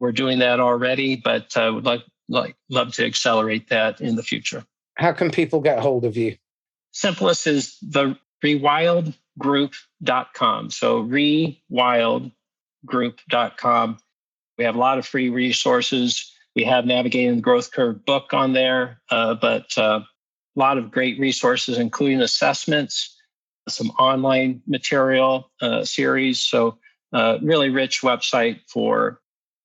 [0.00, 4.22] We're doing that already, but uh, would like like love to accelerate that in the
[4.22, 4.64] future.
[4.96, 6.36] How can people get hold of you?
[6.92, 10.70] Simplest is the rewildgroup.com.
[10.70, 13.98] So rewildgroup.com.
[14.56, 16.34] We have a lot of free resources.
[16.56, 20.90] We have Navigating the Growth Curve book on there, uh, but uh, a lot of
[20.90, 23.16] great resources, including assessments,
[23.68, 26.40] some online material uh, series.
[26.40, 26.78] So,
[27.12, 29.20] uh, really rich website for.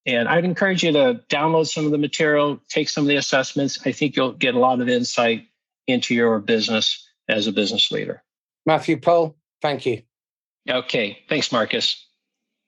[0.05, 3.79] And I'd encourage you to download some of the material, take some of the assessments.
[3.85, 5.47] I think you'll get a lot of insight
[5.87, 8.22] into your business as a business leader.
[8.65, 10.01] Matthew Paul, thank you.
[10.69, 11.19] Okay.
[11.27, 12.07] Thanks, Marcus.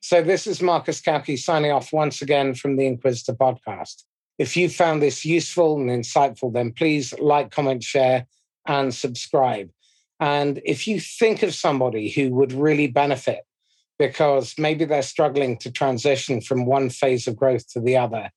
[0.01, 4.03] So this is Marcus Cauchi signing off once again from the Inquisitor podcast.
[4.37, 8.27] If you found this useful and insightful, then please like, comment, share,
[8.67, 9.69] and subscribe.
[10.19, 13.41] And if you think of somebody who would really benefit
[13.97, 18.29] because maybe they're struggling to transition from one phase of growth to the other,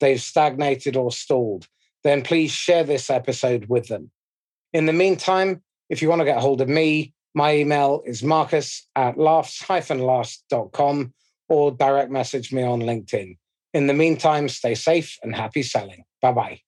[0.00, 1.66] they've stagnated or stalled,
[2.02, 4.10] then please share this episode with them.
[4.72, 5.62] In the meantime,
[5.92, 11.12] if you want to get a hold of me, my email is marcus at laughs-last.com
[11.50, 13.36] or direct message me on LinkedIn.
[13.74, 16.04] In the meantime, stay safe and happy selling.
[16.22, 16.60] Bye bye.